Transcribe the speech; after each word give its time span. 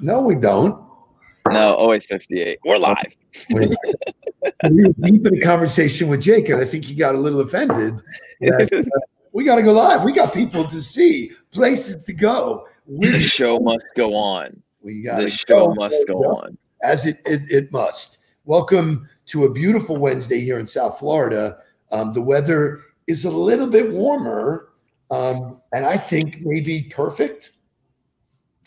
No, 0.00 0.20
we 0.20 0.34
don't. 0.34 0.82
No, 1.50 1.74
always 1.74 2.06
58. 2.06 2.58
We're 2.64 2.78
live. 2.78 3.14
we 3.50 3.66
were 4.68 4.92
deep 5.00 5.26
in 5.26 5.36
a 5.36 5.40
conversation 5.40 6.08
with 6.08 6.22
Jake, 6.22 6.48
and 6.48 6.60
I 6.60 6.64
think 6.64 6.84
he 6.84 6.94
got 6.94 7.14
a 7.14 7.18
little 7.18 7.40
offended. 7.40 8.00
That, 8.40 8.72
uh, 8.72 8.98
we 9.32 9.44
got 9.44 9.56
to 9.56 9.62
go 9.62 9.72
live. 9.72 10.04
We 10.04 10.12
got 10.12 10.32
people 10.32 10.64
to 10.64 10.80
see, 10.80 11.32
places 11.50 12.04
to 12.04 12.12
go. 12.12 12.66
The 12.86 13.18
show 13.18 13.58
must 13.58 13.86
go 13.96 14.14
on. 14.14 14.62
We 14.80 15.02
got 15.02 15.20
the 15.20 15.30
show 15.30 15.68
go, 15.68 15.74
must 15.74 16.06
go 16.06 16.18
on 16.24 16.56
as 16.82 17.06
it, 17.06 17.20
it, 17.24 17.42
it 17.50 17.72
must. 17.72 18.18
Welcome 18.44 19.08
to 19.26 19.44
a 19.44 19.52
beautiful 19.52 19.96
Wednesday 19.96 20.40
here 20.40 20.58
in 20.58 20.66
South 20.66 20.98
Florida. 20.98 21.58
Um, 21.90 22.12
the 22.12 22.20
weather 22.20 22.82
is 23.06 23.24
a 23.24 23.30
little 23.30 23.66
bit 23.66 23.90
warmer, 23.90 24.68
um, 25.10 25.60
and 25.72 25.86
I 25.86 25.96
think 25.96 26.40
maybe 26.42 26.82
perfect. 26.90 27.52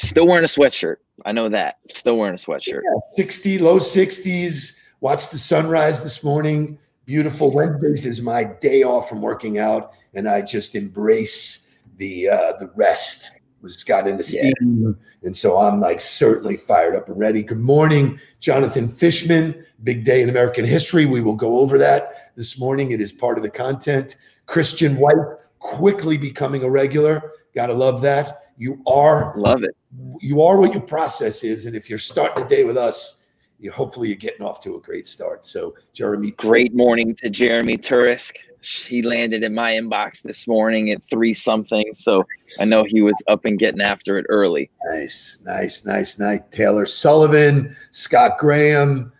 Still 0.01 0.27
wearing 0.27 0.43
a 0.43 0.47
sweatshirt. 0.47 0.97
I 1.25 1.31
know 1.31 1.49
that. 1.49 1.77
Still 1.93 2.17
wearing 2.17 2.35
a 2.35 2.37
sweatshirt. 2.37 2.81
Yeah, 2.83 2.99
60, 3.13 3.59
low 3.59 3.79
60s. 3.79 4.77
Watched 4.99 5.31
the 5.31 5.37
sunrise 5.37 6.03
this 6.03 6.23
morning. 6.23 6.77
Beautiful. 7.05 7.51
Wednesdays 7.51 8.05
is 8.05 8.21
my 8.21 8.43
day 8.43 8.83
off 8.83 9.07
from 9.07 9.21
working 9.21 9.59
out, 9.59 9.93
and 10.13 10.27
I 10.27 10.41
just 10.41 10.75
embrace 10.75 11.71
the 11.97 12.29
uh, 12.29 12.53
the 12.59 12.71
rest. 12.75 13.31
Was 13.61 13.83
got 13.83 14.07
into 14.07 14.23
steam, 14.23 14.53
yeah. 14.61 14.91
and 15.23 15.35
so 15.35 15.57
I'm 15.57 15.79
like 15.79 15.99
certainly 15.99 16.57
fired 16.57 16.95
up 16.95 17.09
and 17.09 17.17
ready. 17.17 17.41
Good 17.41 17.59
morning, 17.59 18.19
Jonathan 18.39 18.87
Fishman. 18.87 19.65
Big 19.83 20.03
day 20.03 20.21
in 20.21 20.29
American 20.29 20.63
history. 20.63 21.05
We 21.05 21.21
will 21.21 21.35
go 21.35 21.59
over 21.59 21.77
that 21.77 22.33
this 22.35 22.59
morning. 22.59 22.91
It 22.91 23.01
is 23.01 23.11
part 23.11 23.37
of 23.37 23.43
the 23.43 23.49
content. 23.49 24.17
Christian 24.45 24.97
White 24.97 25.15
quickly 25.59 26.17
becoming 26.17 26.63
a 26.63 26.69
regular. 26.69 27.31
Gotta 27.55 27.73
love 27.73 28.01
that. 28.01 28.46
You 28.57 28.81
are 28.87 29.33
love 29.37 29.63
it. 29.63 29.77
You 30.19 30.41
are 30.41 30.57
what 30.57 30.73
your 30.73 30.81
process 30.81 31.43
is, 31.43 31.67
and 31.67 31.75
if 31.75 31.89
you're 31.89 31.99
starting 31.99 32.43
the 32.43 32.49
day 32.49 32.63
with 32.63 32.75
us, 32.77 33.23
you 33.59 33.71
hopefully 33.71 34.07
you're 34.07 34.17
getting 34.17 34.45
off 34.45 34.59
to 34.61 34.75
a 34.75 34.81
great 34.81 35.05
start. 35.05 35.45
So, 35.45 35.75
Jeremy, 35.93 36.31
great 36.31 36.73
morning 36.73 37.15
to 37.15 37.29
Jeremy 37.29 37.77
Turisk. 37.77 38.37
He 38.61 39.03
landed 39.03 39.43
in 39.43 39.53
my 39.53 39.73
inbox 39.73 40.23
this 40.23 40.47
morning 40.47 40.91
at 40.91 41.01
three 41.09 41.33
something, 41.33 41.85
so 41.93 42.25
I 42.59 42.65
know 42.65 42.83
he 42.83 43.01
was 43.01 43.15
up 43.27 43.45
and 43.45 43.59
getting 43.59 43.81
after 43.81 44.17
it 44.17 44.25
early. 44.29 44.71
Nice, 44.91 45.43
nice, 45.45 45.85
nice, 45.85 46.17
nice. 46.17 46.39
Taylor 46.49 46.87
Sullivan, 46.87 47.75
Scott 47.91 48.39
Graham, 48.39 49.11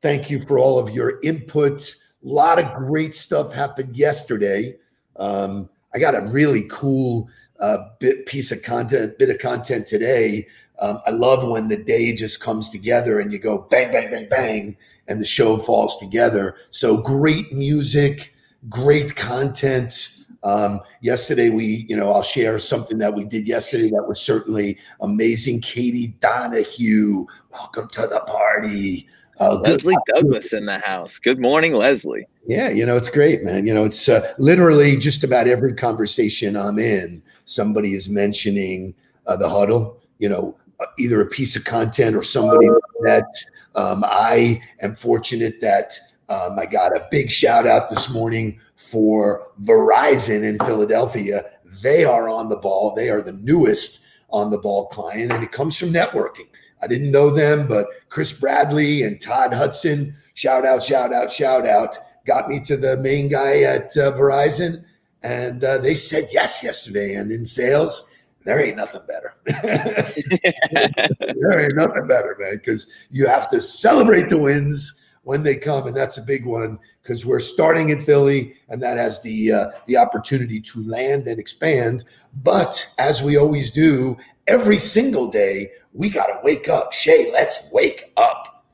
thank 0.00 0.30
you 0.30 0.40
for 0.40 0.58
all 0.58 0.78
of 0.78 0.90
your 0.90 1.20
input. 1.22 1.94
A 2.24 2.26
lot 2.26 2.58
of 2.58 2.74
great 2.86 3.14
stuff 3.14 3.52
happened 3.52 3.94
yesterday. 3.96 4.76
Um, 5.16 5.68
I 5.94 5.98
got 5.98 6.14
a 6.14 6.22
really 6.22 6.62
cool 6.70 7.28
uh, 7.60 7.78
bit 7.98 8.26
piece 8.26 8.52
of 8.52 8.62
content, 8.62 9.18
bit 9.18 9.30
of 9.30 9.38
content 9.38 9.86
today. 9.86 10.46
Um, 10.80 11.00
I 11.06 11.10
love 11.10 11.48
when 11.48 11.68
the 11.68 11.76
day 11.76 12.12
just 12.12 12.40
comes 12.40 12.70
together 12.70 13.18
and 13.18 13.32
you 13.32 13.38
go 13.38 13.58
bang, 13.58 13.90
bang, 13.90 14.10
bang, 14.10 14.28
bang, 14.28 14.76
and 15.08 15.20
the 15.20 15.26
show 15.26 15.58
falls 15.58 15.96
together. 15.98 16.56
So 16.70 16.98
great 16.98 17.52
music, 17.52 18.34
great 18.68 19.16
content. 19.16 20.10
Um, 20.44 20.80
yesterday, 21.00 21.50
we, 21.50 21.84
you 21.88 21.96
know, 21.96 22.12
I'll 22.12 22.22
share 22.22 22.60
something 22.60 22.98
that 22.98 23.14
we 23.14 23.24
did 23.24 23.48
yesterday 23.48 23.90
that 23.90 24.06
was 24.06 24.20
certainly 24.20 24.78
amazing. 25.00 25.60
Katie 25.60 26.14
Donahue, 26.20 27.26
welcome 27.50 27.88
to 27.88 28.02
the 28.02 28.20
party. 28.20 29.08
Uh, 29.40 29.56
Leslie 29.56 29.96
Douglas 30.06 30.52
in 30.52 30.66
the 30.66 30.78
house. 30.78 31.18
Good 31.18 31.38
morning, 31.38 31.74
Leslie. 31.74 32.26
Yeah, 32.46 32.70
you 32.70 32.84
know, 32.84 32.96
it's 32.96 33.10
great, 33.10 33.44
man. 33.44 33.66
You 33.66 33.74
know, 33.74 33.84
it's 33.84 34.08
uh, 34.08 34.32
literally 34.38 34.96
just 34.96 35.22
about 35.22 35.46
every 35.46 35.74
conversation 35.74 36.56
I'm 36.56 36.78
in, 36.78 37.22
somebody 37.44 37.94
is 37.94 38.08
mentioning 38.08 38.94
uh, 39.26 39.36
the 39.36 39.48
huddle, 39.48 40.00
you 40.18 40.28
know, 40.28 40.56
uh, 40.80 40.86
either 40.98 41.20
a 41.20 41.26
piece 41.26 41.56
of 41.56 41.64
content 41.64 42.16
or 42.16 42.22
somebody 42.22 42.68
that 43.02 43.26
um, 43.74 44.02
I 44.06 44.60
am 44.80 44.94
fortunate 44.96 45.60
that 45.60 45.98
um, 46.28 46.58
I 46.58 46.66
got 46.66 46.96
a 46.96 47.06
big 47.10 47.30
shout 47.30 47.66
out 47.66 47.90
this 47.90 48.10
morning 48.10 48.58
for 48.76 49.48
Verizon 49.62 50.42
in 50.42 50.58
Philadelphia. 50.58 51.42
They 51.82 52.04
are 52.04 52.28
on 52.28 52.48
the 52.48 52.56
ball, 52.56 52.94
they 52.94 53.08
are 53.08 53.20
the 53.20 53.32
newest 53.32 54.00
on 54.30 54.50
the 54.50 54.58
ball 54.58 54.86
client, 54.88 55.32
and 55.32 55.42
it 55.42 55.52
comes 55.52 55.76
from 55.76 55.92
networking. 55.92 56.48
I 56.82 56.86
didn't 56.86 57.10
know 57.10 57.30
them, 57.30 57.66
but 57.66 57.86
Chris 58.08 58.32
Bradley 58.32 59.02
and 59.02 59.20
Todd 59.20 59.52
Hudson, 59.52 60.14
shout 60.34 60.64
out, 60.64 60.82
shout 60.82 61.12
out, 61.12 61.30
shout 61.30 61.66
out, 61.66 61.96
got 62.26 62.48
me 62.48 62.60
to 62.60 62.76
the 62.76 62.96
main 62.98 63.28
guy 63.28 63.62
at 63.62 63.96
uh, 63.96 64.12
Verizon. 64.12 64.84
And 65.22 65.64
uh, 65.64 65.78
they 65.78 65.94
said 65.94 66.28
yes 66.30 66.62
yesterday. 66.62 67.14
And 67.14 67.32
in 67.32 67.44
sales, 67.44 68.08
there 68.44 68.60
ain't 68.60 68.76
nothing 68.76 69.02
better. 69.06 69.34
there 69.62 71.60
ain't 71.60 71.76
nothing 71.76 72.06
better, 72.06 72.36
man, 72.38 72.56
because 72.56 72.88
you 73.10 73.26
have 73.26 73.50
to 73.50 73.60
celebrate 73.60 74.30
the 74.30 74.38
wins 74.38 74.94
when 75.28 75.42
they 75.42 75.56
come, 75.56 75.86
and 75.86 75.94
that's 75.94 76.16
a 76.16 76.22
big 76.22 76.46
one 76.46 76.78
because 77.02 77.26
we're 77.26 77.40
starting 77.40 77.90
in 77.90 78.00
Philly, 78.00 78.54
and 78.70 78.82
that 78.82 78.96
has 78.96 79.20
the 79.20 79.52
uh, 79.52 79.66
the 79.86 79.98
opportunity 79.98 80.58
to 80.60 80.82
land 80.88 81.28
and 81.28 81.38
expand. 81.38 82.04
But 82.42 82.82
as 82.98 83.22
we 83.22 83.36
always 83.36 83.70
do, 83.70 84.16
every 84.48 84.78
single 84.78 85.28
day 85.28 85.70
we 85.92 86.08
got 86.08 86.26
to 86.26 86.40
wake 86.42 86.68
up. 86.68 86.92
Shay, 86.92 87.30
let's 87.32 87.68
wake 87.72 88.10
up. 88.16 88.64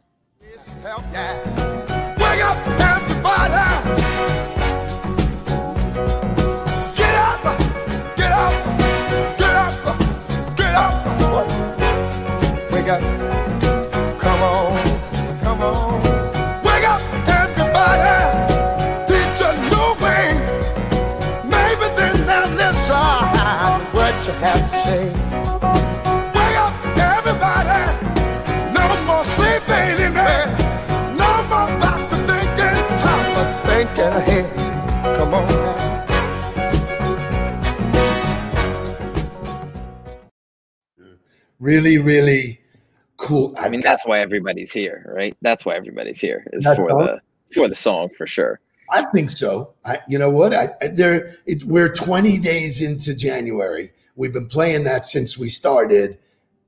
Wake 0.41 2.43
up, 2.43 2.57
everybody. 2.81 3.53
Get 6.97 7.15
up, 7.17 7.43
get 8.17 8.33
up, 8.33 8.53
get 9.39 9.57
up, 9.57 9.99
get 10.57 10.75
up. 10.75 10.95
Wake 12.73 12.89
up. 12.89 13.24
Really, 41.75 41.99
really 41.99 42.61
cool. 43.17 43.55
I 43.59 43.69
mean, 43.69 43.81
that's 43.81 44.07
why 44.07 44.21
everybody's 44.21 44.73
here, 44.73 45.13
right? 45.15 45.37
That's 45.43 45.65
why 45.65 45.75
everybody's 45.75 46.21
here 46.21 46.47
is 46.53 46.65
for 46.65 46.89
the 46.89 47.21
for 47.53 47.69
the 47.69 47.77
song 47.77 48.09
for 48.17 48.27
sure. 48.27 48.61
I 48.91 49.05
think 49.07 49.31
so. 49.31 49.75
I, 49.85 49.99
you 50.09 50.19
know 50.19 50.31
what? 50.31 50.53
I, 50.53 50.69
I 50.83 50.89
there. 50.89 51.37
It, 51.47 51.65
we're 51.65 51.95
20 51.95 52.39
days 52.39 52.83
into 52.83 53.15
January. 53.15 53.91
We've 54.17 54.33
been 54.33 54.49
playing 54.49 54.85
that 54.85 55.05
since 55.05 55.37
we 55.39 55.49
started, 55.49 56.19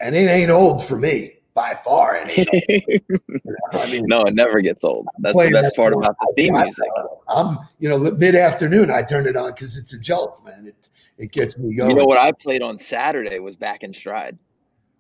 and 0.00 0.15
it 0.15 0.28
ain't 0.28 0.50
old 0.50 0.84
for 0.84 0.97
me 0.97 1.34
by 1.55 1.78
far. 1.84 2.16
I 2.19 3.91
mean, 3.91 4.06
no, 4.06 4.22
it 4.22 4.34
never 4.34 4.61
gets 4.61 4.83
old. 4.83 5.06
That's 5.19 5.37
the 5.37 5.50
best 5.50 5.77
part 5.77 5.93
about 5.93 6.16
the 6.21 6.33
theme 6.37 6.55
music. 6.55 6.89
I'm, 7.28 7.59
you 7.78 7.89
know, 7.89 7.99
mid 7.99 8.34
afternoon, 8.34 8.91
I 8.91 9.03
turn 9.03 9.27
it 9.27 9.37
on 9.37 9.50
because 9.53 9.77
it's 9.77 9.93
a 9.93 10.00
jolt, 10.00 10.43
man. 10.45 10.66
It 10.66 10.89
it 11.19 11.33
gets 11.33 11.56
me 11.56 11.75
going. 11.75 11.91
You 11.91 11.97
know 11.97 12.05
what 12.05 12.19
I 12.19 12.33
played 12.33 12.62
on 12.62 12.78
Saturday 12.78 13.39
was 13.39 13.56
Back 13.56 13.83
in 13.83 13.93
Stride. 13.93 14.39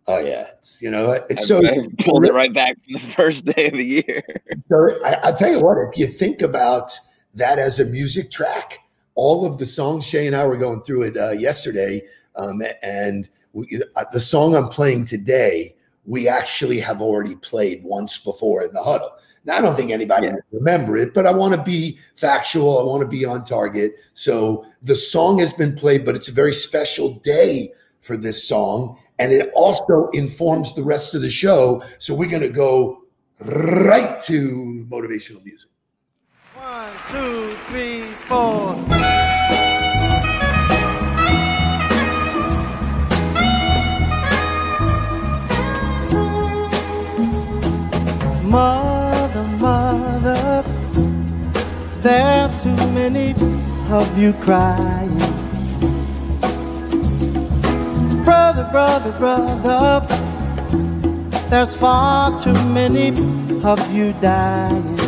Oh 0.08 0.18
yeah, 0.18 0.48
it's, 0.58 0.80
you 0.80 0.90
know 0.90 1.10
it's 1.28 1.42
I, 1.42 1.44
so 1.44 1.58
I 1.58 1.88
pulled 2.04 2.24
it 2.24 2.32
right 2.32 2.52
back 2.52 2.76
from 2.84 2.92
the 2.92 3.00
first 3.00 3.44
day 3.44 3.66
of 3.66 3.72
the 3.72 3.84
year. 3.84 4.22
so 4.68 5.04
I, 5.04 5.14
I'll 5.24 5.36
tell 5.36 5.50
you 5.50 5.60
what, 5.60 5.78
if 5.78 5.98
you 5.98 6.06
think 6.06 6.42
about 6.42 6.92
that 7.34 7.58
as 7.58 7.80
a 7.80 7.84
music 7.84 8.30
track, 8.30 8.78
all 9.14 9.44
of 9.44 9.58
the 9.58 9.66
songs 9.66 10.06
Shay 10.06 10.26
and 10.26 10.36
I 10.36 10.46
were 10.46 10.56
going 10.56 10.80
through 10.82 11.02
it 11.02 11.16
uh, 11.16 11.30
yesterday, 11.30 12.02
um, 12.36 12.62
and 12.82 13.28
we, 13.52 13.66
you 13.70 13.78
know, 13.80 13.86
uh, 13.96 14.04
the 14.12 14.20
song 14.20 14.54
I'm 14.54 14.68
playing 14.68 15.06
today, 15.06 15.74
we 16.04 16.28
actually 16.28 16.78
have 16.80 17.02
already 17.02 17.34
played 17.36 17.82
once 17.82 18.16
before 18.16 18.62
in 18.62 18.72
the 18.72 18.82
huddle. 18.82 19.10
Now 19.44 19.56
I 19.56 19.60
don't 19.60 19.76
think 19.76 19.90
anybody 19.90 20.26
yeah. 20.26 20.34
remember 20.52 20.96
it, 20.96 21.14
but 21.14 21.26
I 21.26 21.32
want 21.32 21.54
to 21.54 21.62
be 21.62 21.98
factual. 22.16 22.78
I 22.78 22.84
want 22.84 23.00
to 23.02 23.08
be 23.08 23.24
on 23.24 23.44
target. 23.44 23.94
So 24.12 24.66
the 24.82 24.96
song 24.96 25.38
has 25.40 25.52
been 25.52 25.74
played, 25.74 26.04
but 26.04 26.14
it's 26.14 26.28
a 26.28 26.32
very 26.32 26.54
special 26.54 27.14
day 27.20 27.72
for 28.00 28.16
this 28.16 28.46
song 28.46 28.98
and 29.18 29.32
it 29.32 29.50
also 29.54 30.08
informs 30.12 30.74
the 30.74 30.82
rest 30.82 31.14
of 31.14 31.22
the 31.22 31.30
show. 31.30 31.82
So 31.98 32.14
we're 32.14 32.30
going 32.30 32.42
to 32.42 32.48
go 32.48 33.02
right 33.40 34.20
to 34.22 34.86
motivational 34.90 35.44
music. 35.44 35.70
One, 36.54 36.92
two, 37.10 37.50
three, 37.68 38.04
four. 38.28 38.76
Mother, 48.42 49.42
mother, 49.58 50.64
there's 52.00 52.62
too 52.62 52.76
many 52.92 53.34
of 53.90 54.18
you 54.18 54.32
crying 54.34 55.05
brother, 58.26 58.68
brother, 58.72 59.12
brother. 59.62 60.06
There's 61.48 61.76
far 61.76 62.40
too 62.40 62.58
many 62.74 63.08
of 63.62 63.78
you 63.94 64.12
dying. 64.20 64.98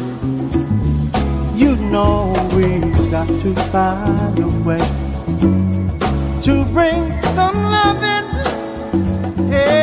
You 1.56 1.75
know 1.93 2.32
we've 2.55 3.11
got 3.11 3.26
to 3.26 3.55
find 3.73 4.38
a 4.38 4.50
way 4.69 4.87
to 6.47 6.65
bring 6.73 7.00
some 7.35 7.56
loving 7.76 8.29
here 9.50 9.77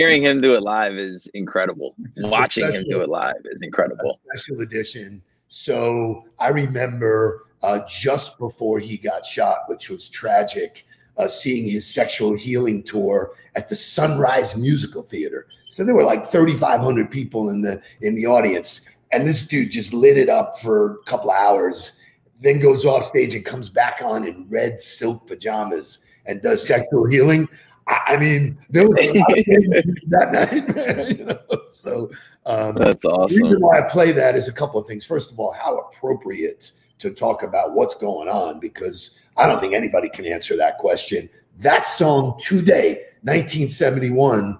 Hearing 0.00 0.22
him 0.22 0.40
do 0.40 0.54
it 0.54 0.62
live 0.62 0.94
is 0.94 1.26
incredible. 1.34 1.94
Watching 2.20 2.64
him 2.72 2.84
do 2.88 3.02
it 3.02 3.10
live 3.10 3.34
is 3.44 3.60
incredible. 3.60 4.18
special 4.34 4.62
edition. 4.62 5.20
So 5.48 6.24
I 6.38 6.48
remember 6.48 7.44
uh, 7.62 7.80
just 7.86 8.38
before 8.38 8.78
he 8.78 8.96
got 8.96 9.26
shot, 9.26 9.64
which 9.66 9.90
was 9.90 10.08
tragic, 10.08 10.86
uh, 11.18 11.28
seeing 11.28 11.68
his 11.68 11.86
sexual 11.86 12.34
healing 12.34 12.82
tour 12.82 13.32
at 13.56 13.68
the 13.68 13.76
Sunrise 13.76 14.56
Musical 14.56 15.02
Theater. 15.02 15.46
So 15.68 15.84
there 15.84 15.94
were 15.94 16.04
like 16.04 16.26
3,500 16.26 17.10
people 17.10 17.50
in 17.50 17.60
the 17.60 17.82
in 18.00 18.14
the 18.14 18.24
audience, 18.24 18.88
and 19.12 19.26
this 19.26 19.46
dude 19.46 19.70
just 19.70 19.92
lit 19.92 20.16
it 20.16 20.30
up 20.30 20.58
for 20.60 20.94
a 20.94 21.04
couple 21.04 21.30
hours, 21.30 21.92
then 22.40 22.58
goes 22.58 22.86
off 22.86 23.04
stage 23.04 23.34
and 23.34 23.44
comes 23.44 23.68
back 23.68 24.00
on 24.02 24.26
in 24.26 24.46
red 24.48 24.80
silk 24.80 25.26
pajamas 25.26 25.98
and 26.24 26.40
does 26.40 26.66
sexual 26.66 27.06
healing. 27.06 27.46
I, 27.90 28.16
mean, 28.18 28.56
there 28.68 28.88
was 28.88 28.98
a 28.98 29.18
lot 29.18 29.38
of 29.38 29.44
that 30.08 30.32
night, 30.32 31.08
you 31.18 31.24
know. 31.24 31.38
So 31.66 32.10
um, 32.46 32.76
That's 32.76 33.02
the 33.02 33.26
reason 33.30 33.60
why 33.60 33.78
I 33.78 33.82
play 33.82 34.12
that 34.12 34.36
is 34.36 34.48
a 34.48 34.52
couple 34.52 34.80
of 34.80 34.86
things. 34.86 35.04
First 35.04 35.32
of 35.32 35.40
all, 35.40 35.52
how 35.52 35.76
appropriate 35.78 36.72
to 37.00 37.10
talk 37.10 37.42
about 37.42 37.72
what's 37.72 37.94
going 37.94 38.28
on 38.28 38.60
because 38.60 39.18
I 39.36 39.46
don't 39.46 39.60
think 39.60 39.74
anybody 39.74 40.08
can 40.08 40.26
answer 40.26 40.56
that 40.56 40.78
question. 40.78 41.28
That 41.58 41.86
song 41.86 42.38
today, 42.38 43.04
1971, 43.22 44.58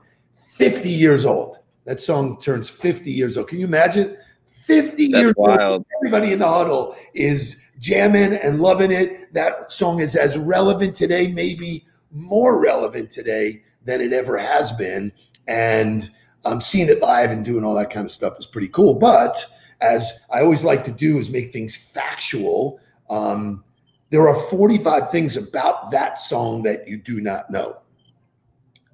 50 0.51 0.89
years 0.89 1.25
old. 1.25 1.59
That 1.85 2.01
song 2.01 2.39
turns 2.39 2.69
50 2.69 3.11
years 3.11 3.37
old. 3.37 3.49
Can 3.49 3.61
you 3.61 3.67
imagine? 3.67 4.17
50 4.51 5.09
That's 5.09 5.23
years 5.23 5.35
old. 5.37 5.49
wild. 5.49 5.87
Everybody 5.99 6.33
in 6.33 6.39
the 6.39 6.49
huddle 6.49 6.97
is 7.15 7.71
jamming 7.79 8.35
and 8.35 8.61
loving 8.61 8.93
it. 8.93 9.33
That 9.35 9.73
song 9.73 10.01
is 10.01 10.17
as 10.17 10.37
relevant 10.37 10.95
today, 10.95 11.29
maybe 11.29 11.85
more 12.13 12.61
relevant 12.63 13.11
today 13.11 13.63
than 13.85 14.01
it 14.01 14.13
ever 14.13 14.37
has 14.39 14.73
been. 14.73 15.13
And 15.49 16.11
um, 16.45 16.61
seeing 16.61 16.89
it 16.89 17.01
live 17.01 17.31
and 17.31 17.45
doing 17.45 17.65
all 17.65 17.75
that 17.75 17.91
kind 17.91 18.05
of 18.05 18.11
stuff 18.11 18.39
is 18.39 18.47
pretty 18.47 18.69
cool. 18.69 18.95
But 18.95 19.37
as 19.81 20.13
I 20.33 20.43
always 20.43 20.65
like 20.65 20.85
to 20.85 20.93
do, 20.93 21.19
is 21.19 21.31
make 21.31 21.53
things 21.53 21.77
factual. 21.77 22.81
Um, 23.09 23.65
there 24.11 24.29
are 24.29 24.41
45 24.49 25.11
things 25.11 25.37
about 25.37 25.91
that 25.91 26.19
song 26.19 26.63
that 26.65 26.87
you 26.89 26.97
do 26.97 27.21
not 27.21 27.51
know. 27.51 27.79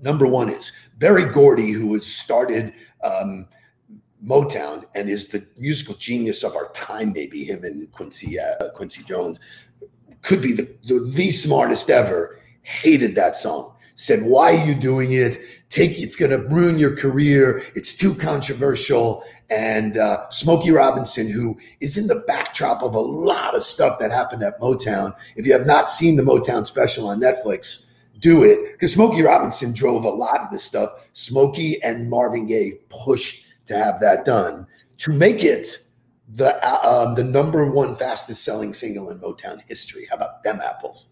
Number 0.00 0.26
one 0.26 0.50
is 0.50 0.72
Berry 0.98 1.24
Gordy, 1.24 1.70
who 1.70 1.94
has 1.94 2.06
started 2.06 2.74
um, 3.02 3.46
Motown 4.24 4.84
and 4.94 5.08
is 5.08 5.28
the 5.28 5.46
musical 5.56 5.94
genius 5.94 6.42
of 6.42 6.54
our 6.54 6.70
time, 6.72 7.12
maybe 7.14 7.44
him 7.44 7.64
and 7.64 7.90
Quincy 7.92 8.38
uh, 8.38 8.68
Quincy 8.70 9.02
Jones, 9.04 9.40
could 10.22 10.42
be 10.42 10.52
the, 10.52 10.68
the 10.86 11.00
the 11.14 11.30
smartest 11.30 11.88
ever. 11.90 12.38
Hated 12.66 13.14
that 13.14 13.36
song. 13.36 13.74
Said, 13.94 14.24
"Why 14.24 14.52
are 14.52 14.66
you 14.66 14.74
doing 14.74 15.12
it? 15.12 15.38
Take 15.68 16.00
it's 16.00 16.16
going 16.16 16.32
to 16.32 16.38
ruin 16.48 16.80
your 16.80 16.96
career. 16.96 17.62
It's 17.76 17.94
too 17.94 18.12
controversial." 18.12 19.22
And 19.50 19.96
uh, 19.96 20.28
Smokey 20.30 20.72
Robinson, 20.72 21.30
who 21.30 21.56
is 21.80 21.96
in 21.96 22.08
the 22.08 22.24
backdrop 22.26 22.82
of 22.82 22.96
a 22.96 23.00
lot 23.00 23.54
of 23.54 23.62
stuff 23.62 24.00
that 24.00 24.10
happened 24.10 24.42
at 24.42 24.60
Motown. 24.60 25.14
If 25.36 25.46
you 25.46 25.52
have 25.52 25.64
not 25.64 25.88
seen 25.88 26.16
the 26.16 26.24
Motown 26.24 26.66
special 26.66 27.06
on 27.06 27.20
Netflix, 27.20 27.86
do 28.18 28.42
it 28.42 28.72
because 28.72 28.94
Smokey 28.94 29.22
Robinson 29.22 29.72
drove 29.72 30.04
a 30.04 30.10
lot 30.10 30.40
of 30.40 30.50
this 30.50 30.64
stuff. 30.64 31.06
Smokey 31.12 31.80
and 31.84 32.10
Marvin 32.10 32.46
Gaye 32.46 32.80
pushed 32.88 33.44
to 33.66 33.78
have 33.78 34.00
that 34.00 34.24
done 34.24 34.66
to 34.98 35.12
make 35.12 35.44
it 35.44 35.78
the 36.28 36.56
uh, 36.66 37.06
um, 37.06 37.14
the 37.14 37.22
number 37.22 37.70
one 37.70 37.94
fastest 37.94 38.42
selling 38.42 38.72
single 38.72 39.10
in 39.10 39.20
Motown 39.20 39.62
history. 39.68 40.06
How 40.10 40.16
about 40.16 40.42
them 40.42 40.60
apples? 40.64 41.08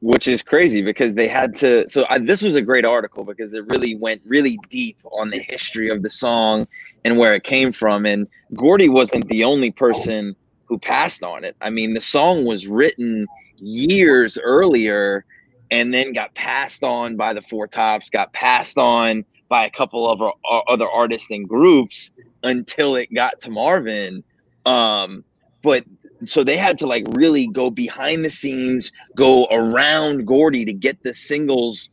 Which 0.00 0.28
is 0.28 0.42
crazy 0.42 0.82
because 0.82 1.14
they 1.14 1.28
had 1.28 1.56
to 1.56 1.88
so 1.88 2.04
I, 2.10 2.18
this 2.18 2.42
was 2.42 2.54
a 2.54 2.62
great 2.62 2.84
article 2.84 3.24
because 3.24 3.54
it 3.54 3.66
really 3.68 3.94
went 3.94 4.20
really 4.26 4.58
deep 4.68 4.98
on 5.04 5.30
the 5.30 5.38
history 5.38 5.88
of 5.88 6.02
the 6.02 6.10
song 6.10 6.66
and 7.04 7.18
where 7.18 7.34
it 7.34 7.44
came 7.44 7.72
from. 7.72 8.04
And 8.04 8.28
gordy 8.54 8.88
wasn't 8.88 9.28
the 9.28 9.44
only 9.44 9.70
person 9.70 10.36
who 10.66 10.78
passed 10.78 11.22
on 11.22 11.44
it. 11.44 11.56
I 11.60 11.70
mean 11.70 11.94
the 11.94 12.00
song 12.00 12.44
was 12.44 12.66
written 12.66 13.26
years 13.56 14.36
earlier 14.38 15.24
and 15.70 15.94
then 15.94 16.12
got 16.12 16.34
passed 16.34 16.84
on 16.84 17.16
by 17.16 17.32
the 17.32 17.42
four 17.42 17.66
tops 17.66 18.10
got 18.10 18.32
passed 18.32 18.76
on 18.76 19.24
by 19.48 19.64
a 19.64 19.70
couple 19.70 20.08
of 20.10 20.20
other 20.68 20.88
artists 20.88 21.30
and 21.30 21.48
groups 21.48 22.10
until 22.42 22.96
it 22.96 23.12
got 23.14 23.40
to 23.40 23.50
marvin. 23.50 24.22
Um 24.66 25.24
but 25.62 25.84
so 26.28 26.44
they 26.44 26.56
had 26.56 26.78
to 26.78 26.86
like 26.86 27.04
really 27.10 27.46
go 27.48 27.70
behind 27.70 28.24
the 28.24 28.30
scenes, 28.30 28.92
go 29.16 29.46
around 29.50 30.26
Gordy 30.26 30.64
to 30.64 30.72
get 30.72 31.02
the 31.02 31.14
singles 31.14 31.90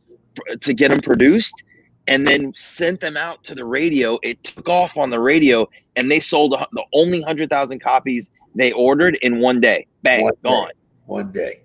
to 0.60 0.72
get 0.72 0.88
them 0.88 1.00
produced, 1.00 1.62
and 2.08 2.26
then 2.26 2.52
sent 2.56 3.00
them 3.00 3.16
out 3.16 3.44
to 3.44 3.54
the 3.54 3.64
radio. 3.64 4.18
It 4.22 4.42
took 4.44 4.68
off 4.68 4.96
on 4.96 5.10
the 5.10 5.20
radio, 5.20 5.68
and 5.96 6.10
they 6.10 6.20
sold 6.20 6.52
the 6.72 6.84
only 6.94 7.20
hundred 7.22 7.50
thousand 7.50 7.80
copies 7.80 8.30
they 8.54 8.72
ordered 8.72 9.16
in 9.22 9.40
one 9.40 9.60
day. 9.60 9.86
Bang, 10.02 10.22
One 10.24 10.32
day. 10.32 10.38
gone. 10.44 10.70
One 11.06 11.32
day. 11.32 11.60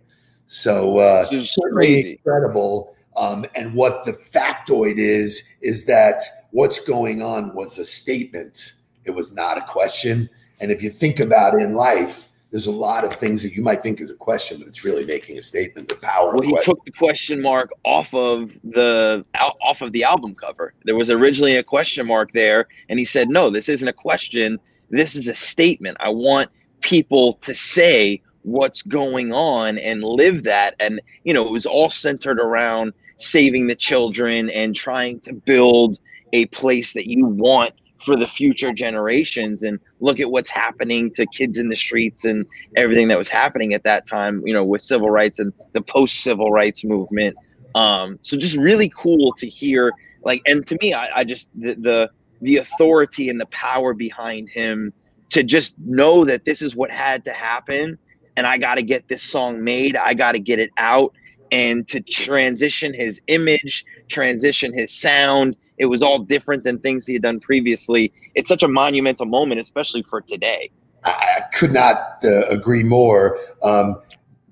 So 0.47 0.97
uh, 0.99 1.23
This 1.23 1.41
is 1.41 1.53
certainly 1.53 1.85
crazy. 1.85 2.11
incredible. 2.13 2.95
Um, 3.17 3.45
and 3.55 3.73
what 3.73 4.05
the 4.05 4.13
factoid 4.13 4.97
is 4.97 5.43
is 5.61 5.85
that 5.85 6.21
what's 6.51 6.79
going 6.79 7.21
on 7.21 7.53
was 7.55 7.77
a 7.77 7.85
statement. 7.85 8.73
It 9.05 9.11
was 9.11 9.31
not 9.33 9.57
a 9.57 9.61
question. 9.61 10.29
And 10.59 10.71
if 10.71 10.81
you 10.83 10.89
think 10.89 11.19
about 11.19 11.53
it 11.55 11.61
in 11.61 11.73
life, 11.73 12.26
there's 12.51 12.67
a 12.67 12.71
lot 12.71 13.03
of 13.03 13.13
things 13.13 13.43
that 13.43 13.53
you 13.53 13.61
might 13.61 13.81
think 13.81 13.99
is 13.99 14.09
a 14.09 14.15
question, 14.15 14.59
but 14.59 14.67
it's 14.67 14.83
really 14.83 15.05
making 15.05 15.37
a 15.37 15.43
statement. 15.43 15.89
The 15.89 15.95
power 15.95 16.33
Well, 16.33 16.41
he 16.41 16.51
question. 16.51 16.75
took 16.75 16.85
the 16.85 16.91
question 16.91 17.41
mark 17.41 17.71
off 17.83 18.13
of 18.13 18.57
the 18.63 19.25
off 19.61 19.81
of 19.81 19.91
the 19.91 20.03
album 20.03 20.33
cover. 20.33 20.73
There 20.85 20.95
was 20.95 21.09
originally 21.09 21.57
a 21.57 21.63
question 21.63 22.07
mark 22.07 22.31
there, 22.33 22.67
and 22.89 22.99
he 22.99 23.05
said, 23.05 23.29
"No, 23.29 23.49
this 23.49 23.67
isn't 23.67 23.87
a 23.87 23.93
question. 23.93 24.59
This 24.89 25.15
is 25.15 25.27
a 25.27 25.33
statement. 25.33 25.97
I 25.99 26.09
want 26.09 26.49
people 26.81 27.33
to 27.33 27.53
say 27.53 28.21
what's 28.43 28.81
going 28.81 29.33
on 29.33 29.77
and 29.79 30.03
live 30.03 30.43
that." 30.43 30.75
And 30.79 31.01
you 31.25 31.33
know, 31.33 31.45
it 31.45 31.51
was 31.51 31.65
all 31.65 31.89
centered 31.89 32.39
around 32.39 32.93
saving 33.17 33.67
the 33.67 33.75
children 33.75 34.49
and 34.51 34.73
trying 34.73 35.19
to 35.21 35.33
build 35.33 35.99
a 36.31 36.45
place 36.47 36.93
that 36.93 37.09
you 37.09 37.25
want 37.25 37.73
for 37.99 38.15
the 38.15 38.27
future 38.27 38.71
generations 38.71 39.63
and 39.63 39.79
look 39.99 40.19
at 40.19 40.29
what's 40.29 40.49
happening 40.49 41.11
to 41.11 41.25
kids 41.27 41.57
in 41.57 41.69
the 41.69 41.75
streets 41.75 42.25
and 42.25 42.45
everything 42.75 43.07
that 43.07 43.17
was 43.17 43.29
happening 43.29 43.73
at 43.73 43.83
that 43.83 44.05
time 44.05 44.41
you 44.45 44.53
know 44.53 44.63
with 44.63 44.81
civil 44.81 45.09
rights 45.09 45.39
and 45.39 45.51
the 45.73 45.81
post 45.81 46.21
civil 46.21 46.51
rights 46.51 46.83
movement. 46.83 47.35
Um 47.75 48.17
so 48.21 48.37
just 48.37 48.57
really 48.57 48.91
cool 48.95 49.33
to 49.33 49.47
hear 49.47 49.91
like 50.23 50.41
and 50.45 50.65
to 50.67 50.77
me 50.81 50.93
i, 50.93 51.19
I 51.19 51.23
just 51.23 51.49
the, 51.55 51.75
the 51.75 52.11
the 52.41 52.57
authority 52.57 53.29
and 53.29 53.39
the 53.39 53.45
power 53.47 53.93
behind 53.93 54.49
him 54.49 54.93
to 55.29 55.43
just 55.43 55.77
know 55.79 56.23
that 56.25 56.45
this 56.45 56.61
is 56.61 56.75
what 56.75 56.91
had 56.91 57.23
to 57.25 57.33
happen 57.33 57.97
and 58.35 58.47
i 58.47 58.57
got 58.57 58.75
to 58.75 58.83
get 58.83 59.07
this 59.07 59.23
song 59.23 59.63
made 59.63 59.95
i 59.95 60.13
got 60.13 60.33
to 60.33 60.39
get 60.39 60.59
it 60.59 60.69
out 60.77 61.13
and 61.51 61.87
to 61.87 62.01
transition 62.01 62.93
his 62.93 63.21
image 63.27 63.85
transition 64.09 64.73
his 64.73 64.91
sound 64.91 65.55
It 65.77 65.85
was 65.85 66.01
all 66.01 66.19
different 66.19 66.63
than 66.63 66.79
things 66.79 67.05
he 67.05 67.13
had 67.13 67.21
done 67.21 67.39
previously. 67.39 68.11
It's 68.35 68.49
such 68.49 68.63
a 68.63 68.67
monumental 68.67 69.25
moment, 69.25 69.61
especially 69.61 70.03
for 70.03 70.21
today. 70.21 70.71
I 71.03 71.43
could 71.53 71.71
not 71.71 72.23
uh, 72.23 72.45
agree 72.49 72.83
more. 72.83 73.37
Um, 73.63 74.01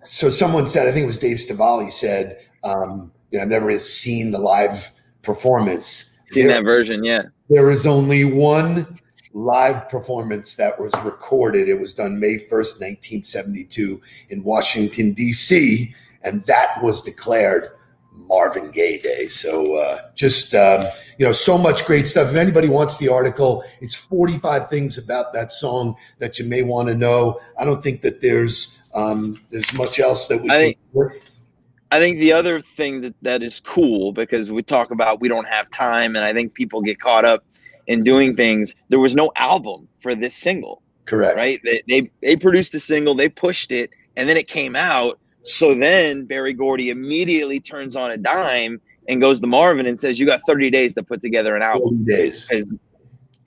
so 0.04 0.30
someone 0.30 0.68
said, 0.68 0.88
I 0.88 0.92
think 0.92 1.04
it 1.04 1.08
was 1.08 1.20
Dave 1.20 1.38
Stavali 1.38 1.92
said, 1.92 2.38
um, 2.64 3.12
you 3.32 3.38
know, 3.38 3.44
I've 3.44 3.50
never 3.50 3.78
seen 3.80 4.32
the 4.32 4.40
live 4.40 4.92
performance. 5.24 6.18
Seen 6.26 6.48
there, 6.48 6.58
that 6.58 6.64
version, 6.64 7.04
yeah. 7.04 7.24
There 7.50 7.72
is 7.72 7.86
only 7.86 8.24
one 8.24 9.00
live 9.34 9.90
performance 9.90 10.56
that 10.56 10.80
was 10.80 10.94
recorded. 11.04 11.68
It 11.68 11.80
was 11.80 11.94
done 11.94 12.20
May 12.20 12.38
1st, 12.38 12.80
1972 12.80 14.02
in 14.30 14.44
Washington, 14.44 15.14
D.C., 15.14 15.94
and 16.24 16.44
that 16.46 16.82
was 16.82 17.02
declared 17.04 17.70
Marvin 18.18 18.72
Gaye 18.72 19.00
Day. 19.00 19.28
So 19.28 19.76
uh, 19.76 19.98
just, 20.16 20.54
um, 20.56 20.88
you 21.18 21.26
know, 21.26 21.32
so 21.32 21.58
much 21.58 21.86
great 21.86 22.08
stuff. 22.08 22.32
If 22.32 22.36
anybody 22.36 22.70
wants 22.70 22.98
the 22.98 23.10
article, 23.10 23.64
it's 23.82 23.96
45 23.96 24.70
things 24.70 24.98
about 24.98 25.34
that 25.34 25.52
song 25.52 25.96
that 26.20 26.40
you 26.40 26.46
may 26.46 26.64
want 26.64 26.88
to 26.88 26.96
know. 26.96 27.40
I 27.58 27.66
don't 27.66 27.84
think 27.84 28.02
that 28.02 28.22
there's 28.22 28.78
um, 28.94 29.42
there's 29.50 29.74
much 29.74 30.00
else 30.00 30.28
that 30.28 30.42
we 30.42 30.50
I 30.50 30.60
think, 30.60 30.78
I 31.92 32.00
think 32.00 32.20
the 32.20 32.32
other 32.32 32.62
thing 32.62 33.02
that, 33.02 33.14
that 33.22 33.44
is 33.44 33.60
cool 33.60 34.14
because 34.14 34.52
we 34.52 34.64
talk 34.64 34.92
about 34.92 35.20
we 35.20 35.28
don't 35.28 35.48
have 35.48 35.70
time 35.70 36.16
and 36.16 36.24
I 36.24 36.34
think 36.34 36.54
people 36.54 36.82
get 36.82 37.00
caught 37.00 37.26
up 37.26 37.44
in 37.88 38.04
doing 38.04 38.36
things. 38.36 38.76
There 38.90 39.00
was 39.00 39.16
no 39.16 39.32
album 39.36 39.88
for 40.00 40.16
this 40.16 40.36
single. 40.36 40.82
Correct. 41.06 41.38
Right. 41.38 41.62
They, 41.64 41.82
they, 41.88 42.12
they 42.22 42.36
produced 42.36 42.74
a 42.74 42.80
single, 42.80 43.14
they 43.16 43.30
pushed 43.30 43.72
it, 43.72 43.92
and 44.18 44.30
then 44.30 44.38
it 44.38 44.48
came 44.48 44.76
out. 44.76 45.20
So 45.46 45.74
then 45.76 46.26
Berry 46.26 46.54
Gordy 46.54 46.90
immediately 46.90 47.60
turns 47.60 47.96
on 47.96 48.12
a 48.12 48.18
dime 48.18 48.82
and 49.08 49.22
goes 49.22 49.40
to 49.40 49.48
Marvin 49.48 49.86
and 49.86 50.00
says, 50.00 50.20
"You 50.20 50.26
got 50.26 50.42
30 50.48 50.70
days 50.70 50.96
to 50.96 51.04
put 51.04 51.22
together 51.22 51.56
an 51.56 51.62
album." 51.62 52.04
days. 52.04 52.50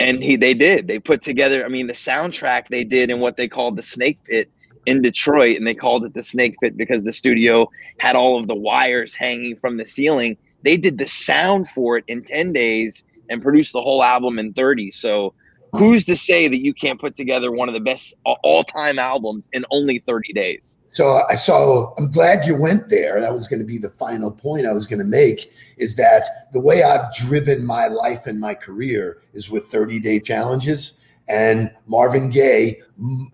And 0.01 0.23
he, 0.23 0.37
they 0.37 0.55
did. 0.55 0.87
They 0.87 1.01
put 1.01 1.23
together. 1.23 1.65
I 1.65 1.69
mean, 1.69 1.89
the 1.89 1.93
soundtrack 1.93 2.69
they 2.69 2.85
did 2.85 3.11
in 3.11 3.19
what 3.19 3.37
they 3.37 3.49
called 3.49 3.77
the 3.77 3.83
Snake 3.83 4.19
Pit 4.25 4.49
in 4.87 5.03
Detroit, 5.03 5.57
and 5.57 5.67
they 5.67 5.75
called 5.75 6.05
it 6.05 6.15
the 6.15 6.23
Snake 6.23 6.55
Pit 6.63 6.77
because 6.77 7.03
the 7.03 7.13
studio 7.13 7.69
had 7.99 8.15
all 8.15 8.39
of 8.39 8.47
the 8.47 8.55
wires 8.55 9.13
hanging 9.13 9.57
from 9.57 9.77
the 9.77 9.85
ceiling. 9.85 10.37
They 10.63 10.77
did 10.77 10.99
the 10.99 11.07
sound 11.07 11.69
for 11.69 11.99
it 11.99 12.05
in 12.07 12.23
10 12.23 12.53
days 12.53 13.05
and 13.29 13.43
produced 13.43 13.73
the 13.73 13.83
whole 13.83 14.03
album 14.03 14.39
in 14.39 14.53
30. 14.53 14.93
So 14.93 15.35
who's 15.73 16.05
to 16.05 16.17
say 16.17 16.49
that 16.49 16.63
you 16.63 16.73
can't 16.73 17.01
put 17.01 17.17
together 17.17 17.53
one 17.53 17.69
of 17.69 17.75
the 17.75 17.81
best 17.81 18.15
all-time 18.25 18.99
albums 18.99 19.49
in 19.53 19.65
only 19.71 19.99
30 19.99 20.33
days 20.33 20.79
so 20.93 21.21
i 21.29 21.35
saw 21.35 21.95
i'm 21.99 22.11
glad 22.11 22.45
you 22.45 22.57
went 22.57 22.89
there 22.89 23.21
that 23.21 23.33
was 23.33 23.47
going 23.49 23.61
to 23.61 23.67
be 23.67 23.79
the 23.79 23.91
final 23.91 24.31
point 24.31 24.67
i 24.67 24.73
was 24.73 24.87
going 24.87 24.99
to 24.99 25.05
make 25.05 25.53
is 25.77 25.97
that 25.97 26.25
the 26.53 26.61
way 26.61 26.83
i've 26.83 27.13
driven 27.15 27.65
my 27.65 27.87
life 27.87 28.27
and 28.27 28.41
my 28.41 28.55
career 28.55 29.23
is 29.33 29.51
with 29.51 29.67
30 29.67 30.01
day 30.01 30.21
challenges 30.21 30.99
and 31.29 31.71
marvin 31.87 32.31
gaye 32.31 32.81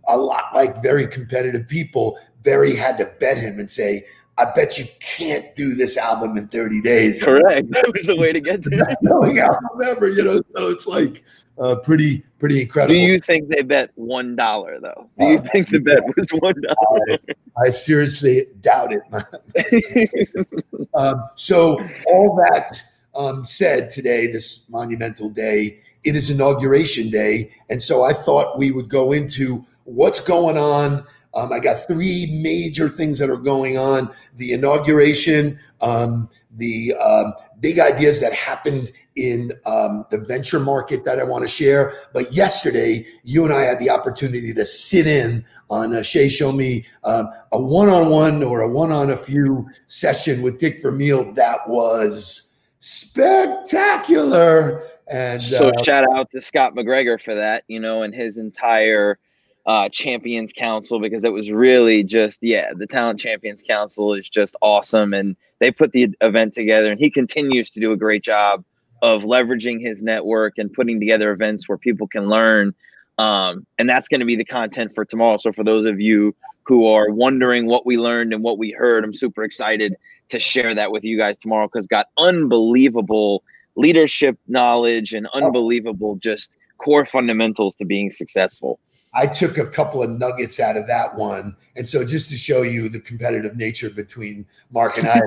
a 0.09 0.17
lot 0.17 0.45
like 0.55 0.83
very 0.83 1.07
competitive 1.07 1.69
people 1.69 2.19
barry 2.43 2.75
had 2.75 2.99
to 2.99 3.07
bet 3.21 3.38
him 3.38 3.59
and 3.59 3.71
say 3.71 4.05
I 4.37 4.47
bet 4.47 4.79
you 4.79 4.87
can't 5.00 5.55
do 5.55 5.75
this 5.75 5.97
album 5.97 6.37
in 6.37 6.49
30 6.49 6.81
days. 6.81 7.23
Correct. 7.23 7.69
That 7.71 7.93
was 7.93 8.05
the 8.05 8.17
way 8.17 8.33
to 8.33 8.41
get 8.41 8.62
there. 8.64 8.85
Knowing 9.00 9.38
album 9.38 9.81
ever, 9.85 10.09
you 10.09 10.25
know. 10.25 10.41
So 10.57 10.71
it's 10.71 10.87
like 10.87 11.23
uh, 11.59 11.77
pretty, 11.77 12.25
pretty 12.39 12.63
incredible. 12.63 12.95
Do 12.95 13.01
you 13.01 13.19
think 13.19 13.49
they 13.49 13.63
bet 13.63 13.91
one 13.95 14.37
dollar 14.37 14.81
though? 14.81 15.09
Do 15.19 15.27
you 15.27 15.39
uh, 15.39 15.49
think 15.53 15.71
the 15.71 15.79
bet 15.79 16.03
was 16.17 16.29
one 16.31 16.55
dollar? 16.61 17.19
I, 17.57 17.67
I, 17.67 17.71
seriously 17.71 18.47
doubt 18.61 18.93
it. 18.93 20.47
um, 20.95 21.23
so 21.35 21.81
all 22.09 22.37
that 22.49 22.83
um, 23.15 23.45
said, 23.45 23.91
today, 23.91 24.27
this 24.27 24.69
monumental 24.69 25.31
day, 25.31 25.81
it 26.03 26.17
is 26.17 26.31
inauguration 26.31 27.11
day, 27.11 27.53
and 27.71 27.81
so 27.81 28.03
I 28.03 28.13
thought 28.13 28.59
we 28.59 28.71
would 28.71 28.89
go 28.89 29.13
into 29.13 29.65
what's 29.85 30.21
going 30.21 30.59
on 30.59 31.07
um, 31.35 31.53
I 31.53 31.59
got 31.59 31.87
three 31.87 32.26
major 32.43 32.88
things 32.88 33.19
that 33.19 33.31
are 33.31 33.37
going 33.37 33.79
on 33.79 34.12
the 34.37 34.53
inauguration, 34.53 35.59
um, 35.81 36.29
the 36.57 36.95
um, 36.95 37.33
big 37.61 37.79
ideas 37.79 38.21
that 38.21 38.33
happened 38.33 38.93
in 39.17 39.53
um, 39.67 40.05
the 40.11 40.19
venture 40.19 40.61
market 40.61 41.05
that 41.05 41.19
I 41.19 41.25
want 41.25 41.43
to 41.43 41.49
share. 41.49 41.93
But 42.12 42.33
yesterday, 42.33 43.07
you 43.23 43.45
and 43.45 43.53
I 43.53 43.62
had 43.62 43.79
the 43.79 43.91
opportunity 43.91 44.53
to 44.55 44.64
sit 44.64 45.07
in 45.07 45.45
on 45.71 45.95
uh, 45.95 46.03
Shay 46.03 46.29
Show 46.29 46.53
Me 46.53 46.85
um, 47.05 47.29
a 47.53 47.61
one 47.61 47.88
on 47.88 48.11
one 48.11 48.43
or 48.43 48.61
a 48.61 48.69
one 48.69 48.93
on 48.93 49.11
a 49.11 49.17
few 49.17 49.69
session 49.87 50.43
with 50.43 50.59
Dick 50.59 50.83
Vermeil 50.83 51.33
that 51.33 51.69
was 51.69 52.55
spectacular. 52.81 54.83
And 55.09 55.43
so, 55.43 55.71
uh, 55.71 55.83
shout 55.83 56.05
out 56.14 56.31
to 56.31 56.43
Scott 56.43 56.75
McGregor 56.75 57.21
for 57.21 57.35
that, 57.35 57.64
you 57.69 57.81
know, 57.81 58.03
and 58.03 58.14
his 58.14 58.37
entire 58.37 59.19
uh, 59.66 59.88
Champions 59.88 60.52
Council 60.52 61.00
because 61.00 61.25
it 61.25 61.33
was 61.33 61.50
really 61.50 62.02
just 62.02 62.42
yeah 62.42 62.73
the 62.76 62.87
Talent 62.87 63.18
Champions 63.18 63.62
Council 63.62 64.12
is 64.14 64.28
just 64.28 64.54
awesome 64.61 65.14
and 65.14 65.37
they 65.59 65.71
put 65.71 65.92
the 65.92 66.14
event 66.21 66.54
together 66.54 66.90
and 66.90 67.00
he 67.00 67.11
continues 67.11 67.71
to 67.71 67.80
do 67.80 67.92
a 67.92 67.97
great 67.97 68.23
job 68.23 68.64
of 69.02 69.23
leveraging 69.23 69.80
his 69.80 70.02
network 70.02 70.54
and 70.59 70.73
putting 70.73 71.00
together 71.00 71.33
events 71.33 71.68
where 71.68 71.78
people 71.78 72.06
can 72.06 72.28
learn 72.28 72.75
um, 73.16 73.66
and 73.78 73.88
that's 73.88 74.09
going 74.09 74.21
to 74.21 74.26
be 74.26 74.37
the 74.37 74.44
content 74.44 74.94
for 74.94 75.04
tomorrow 75.04 75.37
so 75.38 75.52
for 75.52 75.64
those 75.64 75.87
of 75.87 76.00
you 76.00 76.35
who 76.66 76.87
are 76.87 77.11
wondering 77.11 77.66
what 77.66 77.87
we 77.87 77.97
learned 77.97 78.35
and 78.35 78.42
what 78.42 78.59
we 78.59 78.71
heard 78.73 79.02
I'm 79.02 79.14
super 79.14 79.44
excited 79.44 79.97
to 80.28 80.38
share 80.38 80.75
that 80.75 80.90
with 80.90 81.04
you 81.04 81.16
guys 81.16 81.38
tomorrow 81.38 81.68
because 81.68 81.87
got 81.87 82.09
unbelievable 82.18 83.42
leadership 83.76 84.38
knowledge 84.47 85.14
and 85.14 85.26
unbelievable 85.35 86.16
just 86.16 86.52
core 86.78 87.06
fundamentals 87.06 87.76
to 87.76 87.85
being 87.85 88.11
successful. 88.11 88.78
I 89.14 89.26
took 89.26 89.59
a 89.59 89.66
couple 89.66 90.02
of 90.02 90.11
nuggets 90.11 90.59
out 90.59 90.76
of 90.76 90.87
that 90.88 91.14
one. 91.14 91.56
And 91.76 91.87
so 91.87 92.04
just 92.04 92.28
to 92.30 92.37
show 92.37 92.62
you 92.62 92.88
the 92.88 93.00
competitive 93.00 93.56
nature 93.56 93.90
between 93.90 94.44
Mark 94.73 94.99
and 94.99 95.09
I, 95.09 95.23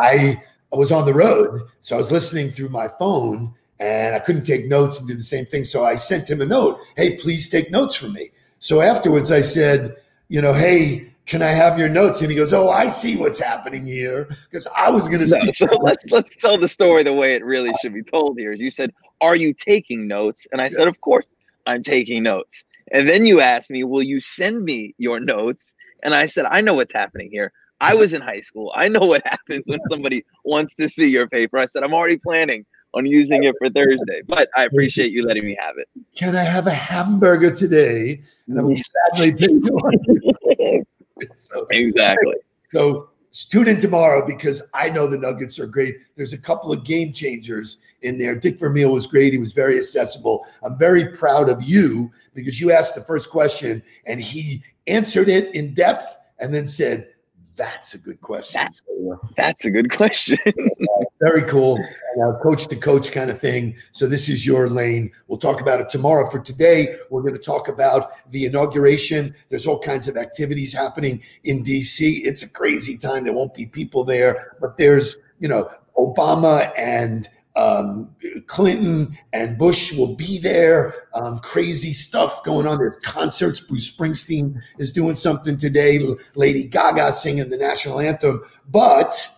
I 0.00 0.40
was 0.72 0.90
on 0.90 1.04
the 1.04 1.12
road. 1.12 1.62
So 1.80 1.96
I 1.96 1.98
was 1.98 2.10
listening 2.10 2.50
through 2.50 2.70
my 2.70 2.88
phone 2.88 3.54
and 3.78 4.14
I 4.14 4.18
couldn't 4.18 4.44
take 4.44 4.66
notes 4.66 4.98
and 4.98 5.08
do 5.08 5.14
the 5.14 5.22
same 5.22 5.46
thing. 5.46 5.64
So 5.64 5.84
I 5.84 5.96
sent 5.96 6.28
him 6.28 6.40
a 6.40 6.46
note. 6.46 6.80
Hey, 6.96 7.16
please 7.16 7.48
take 7.48 7.70
notes 7.70 7.94
for 7.94 8.08
me. 8.08 8.30
So 8.58 8.80
afterwards 8.80 9.30
I 9.30 9.42
said, 9.42 9.96
you 10.28 10.40
know, 10.40 10.54
hey, 10.54 11.10
can 11.26 11.42
I 11.42 11.48
have 11.48 11.78
your 11.78 11.88
notes? 11.88 12.22
And 12.22 12.30
he 12.30 12.36
goes, 12.36 12.52
Oh, 12.52 12.70
I 12.70 12.88
see 12.88 13.16
what's 13.16 13.38
happening 13.38 13.86
here. 13.86 14.28
Because 14.50 14.66
I 14.76 14.90
was 14.90 15.06
going 15.06 15.20
to 15.20 15.28
say. 15.28 15.40
No, 15.40 15.52
so 15.52 15.66
let's, 15.80 16.04
let's 16.10 16.36
tell 16.36 16.58
the 16.58 16.66
story 16.66 17.02
the 17.04 17.12
way 17.12 17.34
it 17.34 17.44
really 17.44 17.70
should 17.80 17.94
be 17.94 18.02
told 18.02 18.38
here. 18.38 18.52
You 18.52 18.70
said, 18.70 18.92
Are 19.20 19.36
you 19.36 19.54
taking 19.54 20.08
notes? 20.08 20.48
And 20.50 20.60
I 20.60 20.64
yeah. 20.64 20.70
said, 20.70 20.88
Of 20.88 21.00
course. 21.00 21.36
I'm 21.66 21.82
taking 21.82 22.22
notes. 22.22 22.64
And 22.92 23.08
then 23.08 23.26
you 23.26 23.40
asked 23.40 23.70
me, 23.70 23.84
Will 23.84 24.02
you 24.02 24.20
send 24.20 24.64
me 24.64 24.94
your 24.98 25.20
notes? 25.20 25.74
And 26.02 26.14
I 26.14 26.26
said, 26.26 26.46
I 26.46 26.60
know 26.60 26.74
what's 26.74 26.92
happening 26.92 27.30
here. 27.30 27.52
I 27.80 27.94
was 27.94 28.12
in 28.12 28.20
high 28.20 28.40
school. 28.40 28.72
I 28.74 28.88
know 28.88 29.00
what 29.00 29.22
happens 29.26 29.64
when 29.66 29.80
somebody 29.88 30.24
wants 30.44 30.74
to 30.78 30.88
see 30.88 31.08
your 31.08 31.28
paper. 31.28 31.58
I 31.58 31.66
said, 31.66 31.82
I'm 31.82 31.94
already 31.94 32.18
planning 32.18 32.66
on 32.92 33.06
using 33.06 33.44
it 33.44 33.54
for 33.58 33.70
Thursday, 33.70 34.22
but 34.26 34.48
I 34.56 34.64
appreciate 34.64 35.12
you 35.12 35.24
letting 35.24 35.44
me 35.44 35.56
have 35.60 35.76
it. 35.78 35.88
Can 36.16 36.36
I 36.36 36.42
have 36.42 36.66
a 36.66 36.74
hamburger 36.74 37.54
today? 37.54 38.20
And 38.48 38.58
I 38.58 38.62
will 38.62 38.76
sadly 39.14 39.32
pay 39.32 40.82
so, 41.34 41.66
Exactly. 41.70 42.34
So 42.72 43.10
tune 43.32 43.68
in 43.68 43.80
tomorrow 43.80 44.26
because 44.26 44.62
I 44.74 44.90
know 44.90 45.06
the 45.06 45.18
Nuggets 45.18 45.58
are 45.58 45.66
great. 45.66 45.98
There's 46.16 46.32
a 46.32 46.38
couple 46.38 46.72
of 46.72 46.84
game 46.84 47.12
changers 47.12 47.78
in 48.02 48.18
there. 48.18 48.34
Dick 48.34 48.58
Vermeil 48.58 48.92
was 48.92 49.06
great. 49.06 49.32
He 49.32 49.38
was 49.38 49.52
very 49.52 49.76
accessible. 49.76 50.46
I'm 50.62 50.78
very 50.78 51.04
proud 51.04 51.48
of 51.48 51.62
you 51.62 52.10
because 52.34 52.60
you 52.60 52.72
asked 52.72 52.94
the 52.94 53.02
first 53.02 53.30
question 53.30 53.82
and 54.06 54.20
he 54.20 54.62
answered 54.86 55.28
it 55.28 55.54
in 55.54 55.74
depth 55.74 56.16
and 56.38 56.54
then 56.54 56.66
said, 56.66 57.08
that's 57.56 57.92
a 57.92 57.98
good 57.98 58.20
question. 58.22 58.58
That's, 58.58 58.80
so, 58.86 59.12
uh, 59.12 59.28
that's 59.36 59.66
a 59.66 59.70
good 59.70 59.92
question. 59.92 60.38
very 61.20 61.42
cool. 61.42 61.78
Uh, 62.22 62.32
coach 62.42 62.66
to 62.68 62.76
coach 62.76 63.12
kind 63.12 63.30
of 63.30 63.38
thing. 63.38 63.76
So 63.92 64.06
this 64.06 64.30
is 64.30 64.46
your 64.46 64.70
lane. 64.70 65.10
We'll 65.28 65.38
talk 65.38 65.60
about 65.60 65.78
it 65.78 65.90
tomorrow. 65.90 66.30
For 66.30 66.38
today, 66.38 66.96
we're 67.10 67.20
going 67.20 67.34
to 67.34 67.40
talk 67.40 67.68
about 67.68 68.12
the 68.30 68.46
inauguration. 68.46 69.34
There's 69.50 69.66
all 69.66 69.78
kinds 69.78 70.08
of 70.08 70.16
activities 70.16 70.72
happening 70.72 71.22
in 71.44 71.62
DC. 71.62 72.22
It's 72.24 72.42
a 72.42 72.48
crazy 72.48 72.96
time. 72.96 73.24
There 73.24 73.34
won't 73.34 73.52
be 73.52 73.66
people 73.66 74.04
there, 74.04 74.56
but 74.60 74.78
there's, 74.78 75.18
you 75.38 75.48
know, 75.48 75.70
Obama 75.98 76.72
and 76.78 77.28
um, 77.60 78.14
Clinton 78.46 79.14
and 79.32 79.58
Bush 79.58 79.92
will 79.92 80.14
be 80.14 80.38
there. 80.38 80.94
Um, 81.14 81.40
crazy 81.40 81.92
stuff 81.92 82.42
going 82.42 82.66
on. 82.66 82.78
There's 82.78 82.96
concerts. 83.02 83.60
Bruce 83.60 83.90
Springsteen 83.90 84.60
is 84.78 84.92
doing 84.92 85.16
something 85.16 85.58
today. 85.58 86.00
Lady 86.34 86.64
Gaga 86.64 87.12
singing 87.12 87.50
the 87.50 87.56
national 87.56 88.00
anthem. 88.00 88.42
But 88.68 89.28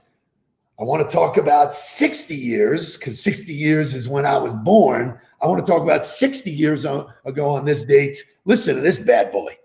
I 0.81 0.85
want 0.85 1.09
to 1.09 1.12
talk 1.12 1.37
about 1.37 1.73
60 1.73 2.35
years 2.35 2.97
because 2.97 3.21
60 3.23 3.52
years 3.52 3.95
is 3.95 4.09
when 4.09 4.25
I 4.25 4.38
was 4.38 4.55
born. 4.55 5.19
I 5.41 5.47
want 5.47 5.64
to 5.64 5.71
talk 5.71 5.83
about 5.83 6.05
60 6.05 6.50
years 6.50 6.85
ago 6.85 7.49
on 7.49 7.64
this 7.64 7.85
date. 7.85 8.17
Listen 8.45 8.76
to 8.76 8.81
this 8.81 8.99
bad 8.99 9.33
boy. 9.33 9.57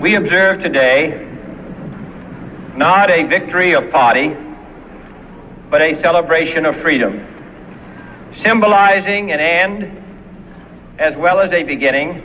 We 0.00 0.16
observe 0.16 0.60
today 0.60 1.30
not 2.76 3.08
a 3.08 3.22
victory 3.24 3.74
of 3.74 3.88
party 3.92 4.34
but 5.74 5.84
a 5.84 6.00
celebration 6.02 6.66
of 6.66 6.80
freedom, 6.82 7.18
symbolizing 8.44 9.32
an 9.32 9.40
end 9.40 11.00
as 11.00 11.16
well 11.18 11.40
as 11.40 11.50
a 11.50 11.64
beginning, 11.64 12.22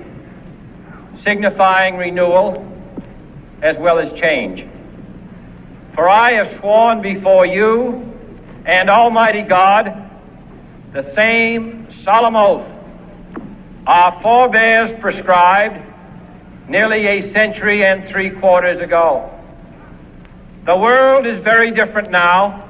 signifying 1.25 1.97
renewal 1.97 2.63
as 3.63 3.75
well 3.79 3.97
as 3.97 4.07
change. 4.21 4.63
For 5.95 6.07
I 6.07 6.33
have 6.33 6.59
sworn 6.59 7.01
before 7.01 7.47
you 7.47 8.13
and 8.67 8.87
Almighty 8.87 9.41
God 9.41 10.11
the 10.93 11.11
same 11.15 11.87
solemn 12.05 12.35
oath 12.35 12.67
our 13.87 14.21
forebears 14.21 14.91
prescribed 15.01 15.83
nearly 16.69 17.07
a 17.07 17.33
century 17.33 17.83
and 17.83 18.07
three 18.09 18.29
quarters 18.29 18.79
ago. 18.79 19.27
The 20.67 20.77
world 20.77 21.25
is 21.25 21.43
very 21.43 21.71
different 21.71 22.11
now, 22.11 22.68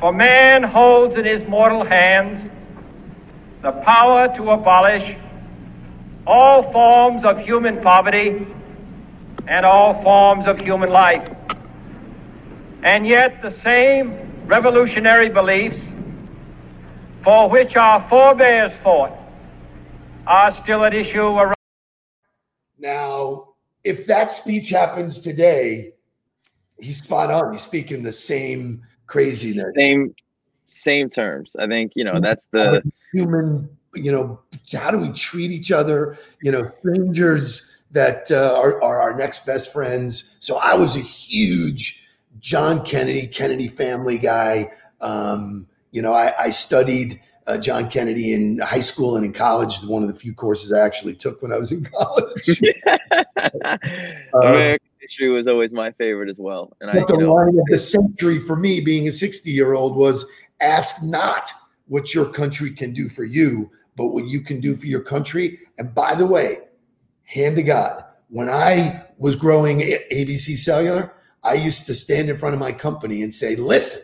for 0.00 0.12
man 0.12 0.62
holds 0.62 1.16
in 1.16 1.24
his 1.24 1.46
mortal 1.48 1.84
hands 1.84 2.50
the 3.62 3.72
power 3.84 4.28
to 4.36 4.50
abolish 4.50 5.16
all 6.26 6.70
forms 6.72 7.24
of 7.24 7.38
human 7.38 7.82
poverty 7.82 8.46
and 9.46 9.66
all 9.66 10.02
forms 10.02 10.46
of 10.46 10.58
human 10.58 10.90
life. 10.90 11.26
And 12.82 13.06
yet, 13.06 13.40
the 13.42 13.54
same 13.62 14.46
revolutionary 14.46 15.30
beliefs 15.30 15.78
for 17.24 17.48
which 17.50 17.74
our 17.76 18.06
forebears 18.10 18.72
fought 18.82 19.18
are 20.26 20.62
still 20.62 20.84
at 20.84 20.94
issue 20.94 21.20
around. 21.20 21.54
Now, 22.78 23.54
if 23.82 24.06
that 24.06 24.30
speech 24.30 24.68
happens 24.68 25.20
today, 25.20 25.94
he's 26.78 26.98
spot 27.02 27.30
on. 27.30 27.52
He's 27.52 27.62
speaking 27.62 28.02
the 28.02 28.12
same 28.12 28.82
craziness. 29.06 29.64
Same 29.76 30.14
same 30.74 31.08
terms. 31.08 31.54
I 31.58 31.66
think, 31.66 31.92
you 31.94 32.04
know, 32.04 32.20
that's 32.20 32.46
the 32.46 32.82
human, 33.12 33.68
you 33.94 34.10
know, 34.10 34.40
how 34.72 34.90
do 34.90 34.98
we 34.98 35.10
treat 35.12 35.50
each 35.50 35.70
other? 35.70 36.16
You 36.42 36.50
know, 36.52 36.70
strangers 36.80 37.70
that 37.92 38.30
uh, 38.30 38.58
are, 38.58 38.82
are 38.82 39.00
our 39.00 39.16
next 39.16 39.46
best 39.46 39.72
friends. 39.72 40.36
So 40.40 40.58
I 40.58 40.74
was 40.74 40.96
a 40.96 41.00
huge 41.00 42.04
John 42.40 42.84
Kennedy, 42.84 43.26
Kennedy 43.26 43.68
family 43.68 44.18
guy. 44.18 44.72
Um, 45.00 45.68
you 45.92 46.02
know, 46.02 46.12
I, 46.12 46.32
I 46.38 46.50
studied 46.50 47.20
uh, 47.46 47.58
John 47.58 47.88
Kennedy 47.88 48.32
in 48.32 48.58
high 48.58 48.80
school 48.80 49.16
and 49.16 49.24
in 49.24 49.32
college. 49.32 49.78
One 49.84 50.02
of 50.02 50.08
the 50.08 50.14
few 50.14 50.34
courses 50.34 50.72
I 50.72 50.80
actually 50.80 51.14
took 51.14 51.40
when 51.40 51.52
I 51.52 51.58
was 51.58 51.70
in 51.70 51.84
college. 51.94 52.60
American 54.34 54.88
history 55.04 55.28
was 55.28 55.46
always 55.46 55.72
my 55.72 55.92
favorite 55.92 56.28
as 56.28 56.38
well. 56.38 56.72
And 56.80 56.90
I, 56.90 56.94
the 56.94 57.18
know, 57.18 57.34
line 57.34 57.58
of 57.58 57.64
the 57.66 57.78
century 57.78 58.38
for 58.38 58.56
me, 58.56 58.80
being 58.80 59.08
a 59.08 59.12
60 59.12 59.50
year 59.50 59.74
old, 59.74 59.96
was 59.96 60.24
ask 60.60 61.02
not 61.02 61.50
what 61.86 62.14
your 62.14 62.26
country 62.26 62.70
can 62.70 62.92
do 62.92 63.08
for 63.08 63.24
you, 63.24 63.70
but 63.96 64.08
what 64.08 64.26
you 64.26 64.40
can 64.40 64.60
do 64.60 64.74
for 64.74 64.86
your 64.86 65.02
country. 65.02 65.58
And 65.78 65.94
by 65.94 66.14
the 66.14 66.26
way, 66.26 66.58
hand 67.24 67.56
to 67.56 67.62
God, 67.62 68.04
when 68.28 68.48
I 68.48 69.04
was 69.18 69.36
growing 69.36 69.80
ABC 69.80 70.56
Cellular, 70.56 71.12
I 71.42 71.54
used 71.54 71.86
to 71.86 71.94
stand 71.94 72.30
in 72.30 72.38
front 72.38 72.54
of 72.54 72.60
my 72.60 72.72
company 72.72 73.22
and 73.22 73.32
say, 73.32 73.54
listen, 73.56 74.00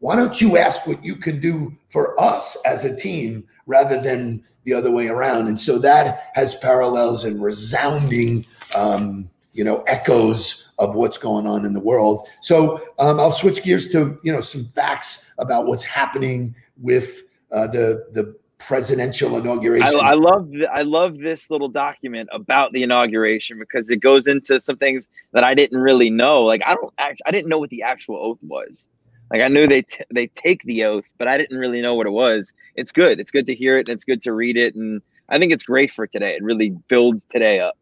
why 0.00 0.16
don't 0.16 0.40
you 0.40 0.56
ask 0.56 0.86
what 0.86 1.04
you 1.04 1.16
can 1.16 1.40
do 1.40 1.76
for 1.88 2.18
us 2.20 2.56
as 2.64 2.84
a 2.84 2.96
team 2.96 3.44
rather 3.66 4.00
than 4.00 4.42
the 4.64 4.72
other 4.72 4.90
way 4.90 5.08
around? 5.08 5.48
And 5.48 5.58
so 5.58 5.78
that 5.80 6.30
has 6.34 6.54
parallels 6.54 7.24
and 7.24 7.42
resounding, 7.42 8.46
um, 8.74 9.28
you 9.52 9.64
know, 9.64 9.82
echoes 9.86 10.72
of 10.78 10.94
what's 10.94 11.18
going 11.18 11.46
on 11.46 11.64
in 11.64 11.72
the 11.72 11.80
world. 11.80 12.28
So 12.40 12.76
um, 12.98 13.18
I'll 13.18 13.32
switch 13.32 13.62
gears 13.62 13.88
to 13.90 14.18
you 14.22 14.32
know 14.32 14.40
some 14.40 14.66
facts 14.74 15.30
about 15.38 15.66
what's 15.66 15.84
happening 15.84 16.54
with 16.80 17.22
uh, 17.50 17.66
the 17.66 18.06
the 18.12 18.36
presidential 18.58 19.36
inauguration. 19.36 19.98
I, 20.00 20.10
I 20.10 20.12
love 20.12 20.50
I 20.72 20.82
love 20.82 21.18
this 21.18 21.50
little 21.50 21.68
document 21.68 22.28
about 22.32 22.72
the 22.72 22.82
inauguration 22.82 23.58
because 23.58 23.90
it 23.90 24.00
goes 24.00 24.26
into 24.26 24.60
some 24.60 24.76
things 24.76 25.08
that 25.32 25.44
I 25.44 25.54
didn't 25.54 25.80
really 25.80 26.10
know. 26.10 26.44
Like 26.44 26.62
I 26.66 26.74
don't 26.74 26.92
act, 26.98 27.22
I 27.26 27.30
didn't 27.30 27.48
know 27.48 27.58
what 27.58 27.70
the 27.70 27.82
actual 27.82 28.16
oath 28.16 28.38
was. 28.42 28.88
Like 29.30 29.42
I 29.42 29.48
knew 29.48 29.66
they 29.66 29.82
t- 29.82 30.04
they 30.12 30.28
take 30.28 30.62
the 30.64 30.84
oath, 30.84 31.04
but 31.18 31.28
I 31.28 31.36
didn't 31.38 31.58
really 31.58 31.80
know 31.80 31.94
what 31.94 32.06
it 32.06 32.10
was. 32.10 32.52
It's 32.76 32.92
good. 32.92 33.20
It's 33.20 33.30
good 33.30 33.46
to 33.46 33.54
hear 33.54 33.78
it 33.78 33.88
and 33.88 33.94
it's 33.94 34.04
good 34.04 34.22
to 34.22 34.32
read 34.32 34.56
it 34.56 34.74
and 34.74 35.02
I 35.28 35.38
think 35.38 35.52
it's 35.52 35.64
great 35.64 35.92
for 35.92 36.06
today. 36.06 36.34
It 36.34 36.42
really 36.42 36.70
builds 36.88 37.24
today 37.24 37.60
up. 37.60 37.76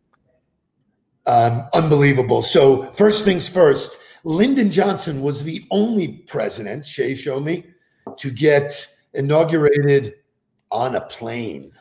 Um, 1.27 1.67
unbelievable. 1.75 2.43
So 2.43 2.83
first 2.93 3.25
things 3.25 3.49
first, 3.49 3.99
Lyndon 4.25 4.71
Johnson 4.71 5.23
was 5.23 5.45
the 5.45 5.65
only 5.71 6.09
president, 6.29 6.85
Shay 6.85 7.15
showed 7.15 7.45
me, 7.45 7.65
to 8.19 8.31
get 8.31 8.87
inaugurated 9.15 10.15
on 10.71 10.97
a 10.97 11.01
plane. 11.01 11.73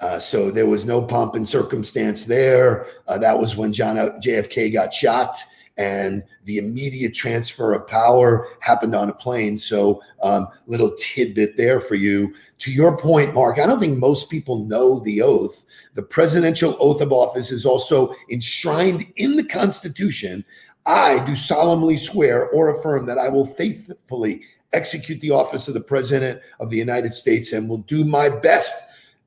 Uh, 0.00 0.18
so 0.18 0.50
there 0.50 0.66
was 0.66 0.84
no 0.84 1.00
pomp 1.00 1.34
and 1.34 1.46
circumstance 1.46 2.24
there. 2.24 2.86
Uh, 3.08 3.18
that 3.18 3.38
was 3.38 3.56
when 3.56 3.72
John 3.72 3.96
JFK 3.96 4.72
got 4.72 4.92
shot 4.92 5.42
and 5.76 6.22
the 6.44 6.58
immediate 6.58 7.14
transfer 7.14 7.74
of 7.74 7.86
power 7.86 8.48
happened 8.60 8.94
on 8.94 9.10
a 9.10 9.14
plane. 9.14 9.56
So, 9.56 10.02
um, 10.22 10.48
little 10.66 10.94
tidbit 10.96 11.56
there 11.56 11.80
for 11.80 11.94
you. 11.94 12.34
To 12.58 12.72
your 12.72 12.96
point, 12.96 13.34
Mark, 13.34 13.58
I 13.58 13.66
don't 13.66 13.78
think 13.78 13.98
most 13.98 14.30
people 14.30 14.64
know 14.64 15.00
the 15.00 15.22
oath. 15.22 15.64
The 15.94 16.02
presidential 16.02 16.76
oath 16.80 17.00
of 17.00 17.12
office 17.12 17.50
is 17.50 17.66
also 17.66 18.14
enshrined 18.30 19.06
in 19.16 19.36
the 19.36 19.44
Constitution. 19.44 20.44
I 20.86 21.22
do 21.24 21.34
solemnly 21.34 21.96
swear 21.96 22.48
or 22.50 22.70
affirm 22.70 23.06
that 23.06 23.18
I 23.18 23.28
will 23.28 23.44
faithfully 23.44 24.42
execute 24.72 25.20
the 25.20 25.30
office 25.30 25.68
of 25.68 25.74
the 25.74 25.80
President 25.80 26.40
of 26.60 26.70
the 26.70 26.76
United 26.76 27.12
States 27.12 27.52
and 27.52 27.68
will 27.68 27.78
do 27.78 28.04
my 28.04 28.28
best. 28.28 28.82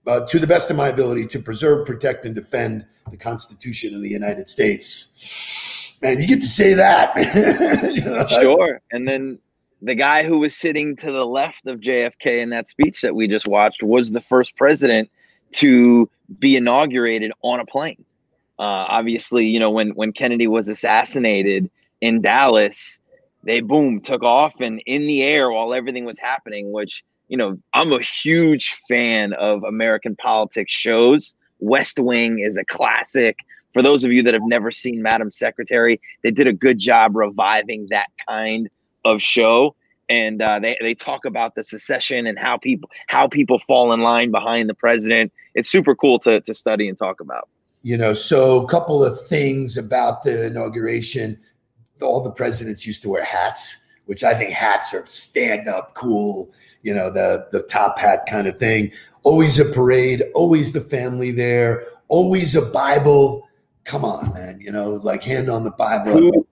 Uh, 0.07 0.25
to 0.25 0.39
the 0.39 0.47
best 0.47 0.71
of 0.71 0.77
my 0.77 0.87
ability 0.87 1.27
to 1.27 1.39
preserve, 1.39 1.85
protect, 1.85 2.25
and 2.25 2.33
defend 2.33 2.83
the 3.11 3.17
Constitution 3.17 3.93
of 3.93 4.01
the 4.01 4.09
United 4.09 4.49
States 4.49 5.78
man, 6.01 6.19
you 6.21 6.27
get 6.27 6.41
to 6.41 6.47
say 6.47 6.73
that. 6.73 7.13
you 7.93 8.01
know, 8.03 8.27
sure. 8.27 8.81
And 8.91 9.07
then 9.07 9.39
the 9.81 9.95
guy 9.95 10.23
who 10.23 10.39
was 10.39 10.55
sitting 10.55 10.95
to 10.97 11.11
the 11.11 11.25
left 11.25 11.65
of 11.67 11.79
JFK 11.79 12.39
in 12.39 12.49
that 12.49 12.67
speech 12.67 13.01
that 13.01 13.15
we 13.15 13.27
just 13.27 13.47
watched 13.47 13.83
was 13.83 14.11
the 14.11 14.21
first 14.21 14.55
president 14.55 15.09
to 15.53 16.09
be 16.37 16.55
inaugurated 16.55 17.31
on 17.41 17.59
a 17.59 17.65
plane. 17.65 18.03
Uh, 18.59 18.85
obviously, 18.89 19.47
you 19.47 19.59
know, 19.59 19.71
when 19.71 19.91
when 19.91 20.11
Kennedy 20.11 20.47
was 20.47 20.67
assassinated 20.67 21.69
in 22.01 22.21
Dallas, 22.21 22.99
they 23.43 23.61
boom 23.61 24.01
took 24.01 24.21
off 24.21 24.53
and 24.59 24.81
in 24.85 25.07
the 25.07 25.23
air 25.23 25.49
while 25.49 25.73
everything 25.73 26.03
was 26.03 26.19
happening. 26.19 26.71
Which 26.71 27.03
you 27.29 27.37
know, 27.37 27.57
I'm 27.73 27.93
a 27.93 28.01
huge 28.01 28.77
fan 28.89 29.33
of 29.33 29.63
American 29.63 30.15
politics 30.17 30.73
shows. 30.73 31.35
West 31.59 31.99
Wing 31.99 32.39
is 32.39 32.57
a 32.57 32.65
classic 32.65 33.37
for 33.73 33.81
those 33.81 34.03
of 34.03 34.11
you 34.11 34.23
that 34.23 34.33
have 34.33 34.43
never 34.43 34.71
seen 34.71 35.01
Madam 35.01 35.31
Secretary, 35.31 35.99
they 36.23 36.31
did 36.31 36.47
a 36.47 36.53
good 36.53 36.79
job 36.79 37.15
reviving 37.15 37.87
that 37.89 38.07
kind 38.27 38.69
of 39.05 39.21
show. 39.21 39.75
And 40.09 40.41
uh, 40.41 40.59
they, 40.59 40.75
they 40.81 40.95
talk 40.95 41.25
about 41.25 41.53
the 41.53 41.63
secession 41.63 42.25
and 42.25 42.39
how 42.39 42.57
people 42.57 42.89
how 43.07 43.27
people 43.27 43.59
fall 43.67 43.93
in 43.93 43.99
line 43.99 44.31
behind 44.31 44.67
the 44.67 44.73
president. 44.73 45.31
It's 45.53 45.69
super 45.69 45.95
cool 45.95 46.17
to, 46.19 46.41
to 46.41 46.53
study 46.53 46.89
and 46.89 46.97
talk 46.97 47.21
about. 47.21 47.47
You 47.83 47.95
know, 47.95 48.13
so 48.13 48.63
a 48.63 48.67
couple 48.67 49.03
of 49.03 49.19
things 49.27 49.77
about 49.77 50.23
the 50.23 50.47
inauguration. 50.47 51.37
All 52.01 52.21
the 52.21 52.31
presidents 52.31 52.87
used 52.87 53.03
to 53.03 53.09
wear 53.09 53.23
hats, 53.23 53.85
which 54.05 54.23
I 54.23 54.33
think 54.33 54.51
hats 54.51 54.93
are 54.93 55.05
stand 55.05 55.67
up 55.67 55.93
cool, 55.93 56.51
you 56.81 56.93
know, 56.93 57.11
the 57.11 57.47
the 57.51 57.61
top 57.61 57.99
hat 57.99 58.25
kind 58.27 58.47
of 58.47 58.57
thing. 58.57 58.91
Always 59.23 59.59
a 59.59 59.65
parade, 59.65 60.23
always 60.33 60.71
the 60.71 60.81
family 60.81 61.29
there, 61.29 61.85
always 62.07 62.55
a 62.55 62.63
Bible 62.63 63.47
come 63.89 64.05
on, 64.05 64.31
man, 64.33 64.61
you 64.61 64.71
know, 64.71 64.91
like 64.91 65.23
hand 65.23 65.49
on 65.49 65.63
the 65.63 65.71
Bible. 65.71 66.45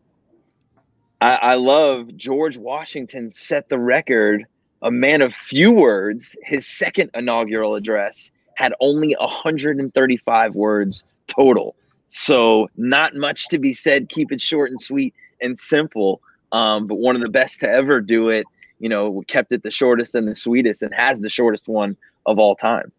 I, 1.22 1.36
I 1.36 1.54
love 1.54 2.18
George 2.18 2.58
Washington 2.58 3.30
set 3.30 3.70
the 3.70 3.78
record, 3.78 4.46
a 4.82 4.90
man 4.90 5.22
of 5.22 5.36
few 5.36 5.72
words. 5.72 6.36
His 6.42 6.66
second 6.66 7.12
inaugural 7.14 7.76
address 7.76 8.32
had 8.56 8.74
only 8.80 9.16
135 9.20 10.56
words 10.56 11.04
total. 11.28 11.76
So 12.08 12.72
not 12.76 13.16
much 13.16 13.50
to 13.50 13.60
be 13.60 13.72
said. 13.72 14.10
Keep 14.10 14.32
it 14.32 14.42
short 14.42 14.72
and 14.72 14.82
sweet 14.82 15.14
and 15.40 15.60
simple. 15.60 16.22
Um, 16.52 16.88
but 16.88 16.96
one 16.96 17.16
of 17.16 17.22
the 17.22 17.30
best 17.30 17.60
to 17.60 17.70
ever 17.70 18.02
do 18.02 18.30
it. 18.30 18.48
You 18.80 18.90
know, 18.90 19.24
kept 19.28 19.54
it 19.54 19.62
the 19.62 19.72
shortest 19.72 20.16
and 20.16 20.28
the 20.28 20.36
sweetest, 20.36 20.82
and 20.82 20.94
has 20.94 21.20
the 21.20 21.30
shortest 21.30 21.68
one 21.68 21.98
of 22.26 22.40
all 22.40 22.56
time. 22.56 22.92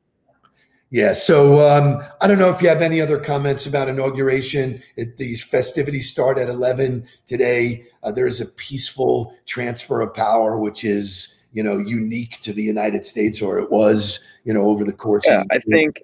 Yeah. 0.90 1.12
So 1.12 1.60
um, 1.68 2.02
I 2.20 2.26
don't 2.26 2.38
know 2.38 2.48
if 2.48 2.62
you 2.62 2.68
have 2.68 2.80
any 2.80 3.00
other 3.00 3.18
comments 3.18 3.66
about 3.66 3.88
inauguration. 3.88 4.80
It, 4.96 5.18
these 5.18 5.42
festivities 5.42 6.08
start 6.08 6.38
at 6.38 6.48
11 6.48 7.06
today. 7.26 7.84
Uh, 8.02 8.10
there 8.10 8.26
is 8.26 8.40
a 8.40 8.46
peaceful 8.46 9.34
transfer 9.44 10.00
of 10.00 10.14
power, 10.14 10.58
which 10.58 10.84
is, 10.84 11.36
you 11.52 11.62
know, 11.62 11.78
unique 11.78 12.40
to 12.40 12.52
the 12.52 12.62
United 12.62 13.04
States, 13.04 13.42
or 13.42 13.58
it 13.58 13.70
was, 13.70 14.20
you 14.44 14.54
know, 14.54 14.62
over 14.62 14.84
the 14.84 14.92
course. 14.92 15.26
Yeah, 15.26 15.40
of 15.42 15.46
I 15.50 15.58
think. 15.58 16.02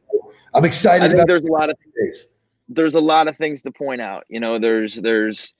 I'm 0.52 0.64
excited. 0.64 1.10
I 1.10 1.14
think 1.14 1.26
there's 1.26 1.42
a 1.42 1.52
lot 1.52 1.70
of 1.70 1.76
things. 1.78 2.26
There's 2.68 2.94
a 2.94 3.00
lot 3.00 3.26
of 3.26 3.36
things 3.36 3.62
to 3.62 3.70
point 3.70 4.00
out. 4.00 4.24
You 4.28 4.40
know, 4.40 4.58
there's 4.58 4.94
there's 4.94 5.54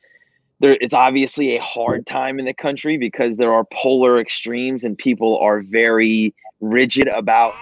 there 0.61 0.79
it's 0.81 0.95
obviously 0.95 1.57
a 1.57 1.63
hard 1.63 2.07
time 2.07 2.39
in 2.39 2.45
the 2.45 2.55
country 2.55 2.97
because 2.97 3.37
there 3.37 3.53
are 3.53 3.65
polar 3.73 4.21
extremes 4.21 4.85
and 4.85 4.97
people 4.97 5.39
are 5.39 5.63
very 5.63 6.35
rigid 6.61 7.09
about 7.09 7.55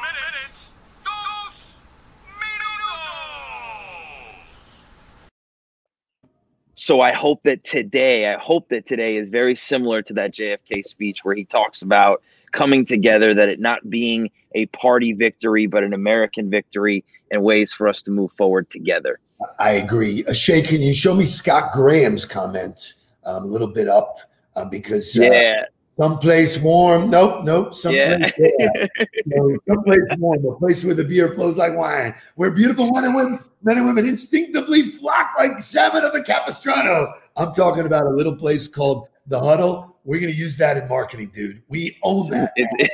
so 6.83 7.01
I 7.01 7.13
hope 7.13 7.45
that 7.45 7.63
today, 7.63 8.35
I 8.35 8.37
hope 8.37 8.69
that 8.71 8.87
today 8.87 9.15
is 9.15 9.31
very 9.31 9.55
similar 9.55 10.03
to 10.03 10.13
that 10.15 10.35
JFK 10.35 10.85
speech 10.85 11.25
where 11.25 11.33
he 11.33 11.45
talks 11.45 11.81
about 11.81 12.23
coming 12.51 12.85
together, 12.85 13.35
that 13.35 13.49
it 13.49 13.61
not 13.61 13.89
being 13.89 14.31
a 14.57 14.67
party 14.67 15.13
victory, 15.13 15.69
but 15.69 15.85
an 15.85 15.93
American 15.93 16.51
victory 16.51 17.05
and 17.31 17.45
ways 17.45 17.73
for 17.73 17.87
us 17.87 18.03
to 18.03 18.11
move 18.11 18.33
forward 18.33 18.69
together. 18.69 19.21
I 19.61 19.75
agree. 19.75 20.25
Uh, 20.27 20.33
Shay, 20.33 20.61
can 20.61 20.81
you 20.81 20.93
show 20.93 21.15
me 21.15 21.25
Scott 21.25 21.71
Graham's 21.73 22.25
comment 22.25 22.95
um, 23.25 23.45
a 23.45 23.47
little 23.47 23.69
bit 23.69 23.87
up? 23.87 24.19
Uh, 24.57 24.65
because 24.65 25.17
uh, 25.17 25.23
yeah. 25.23 25.65
Someplace 25.99 26.59
warm. 26.59 27.11
Nope, 27.11 27.45
nope. 27.45 27.75
Someplace, 27.75 28.33
Yeah. 28.39 28.49
yeah. 28.59 28.87
no, 29.27 29.59
someplace 29.69 30.01
warm. 30.19 30.45
A 30.47 30.55
place 30.57 30.83
where 30.85 30.95
the 30.95 31.05
beer 31.05 31.35
flows 31.35 31.57
like 31.57 31.77
wine. 31.77 32.15
Where 32.37 32.51
beautiful 32.51 32.91
men 32.93 33.05
and 33.05 33.15
women, 33.15 33.39
men 33.63 33.77
and 33.77 33.87
women 33.87 34.07
instinctively 34.07 34.91
flock 34.91 35.33
like 35.39 35.61
salmon 35.61 36.03
of 36.05 36.13
the 36.13 36.23
Capistrano. 36.23 37.13
I'm 37.37 37.53
talking 37.53 37.85
about 37.87 38.07
a 38.07 38.11
little 38.11 38.35
place 38.35 38.67
called 38.67 39.09
the 39.27 39.39
Huddle. 39.39 39.97
We're 40.05 40.19
going 40.19 40.33
to 40.33 40.39
use 40.39 40.57
that 40.57 40.77
in 40.79 40.89
marketing, 40.89 41.31
dude. 41.33 41.63
We 41.69 41.99
own 42.03 42.31
that. 42.31 42.53
It- 42.57 42.91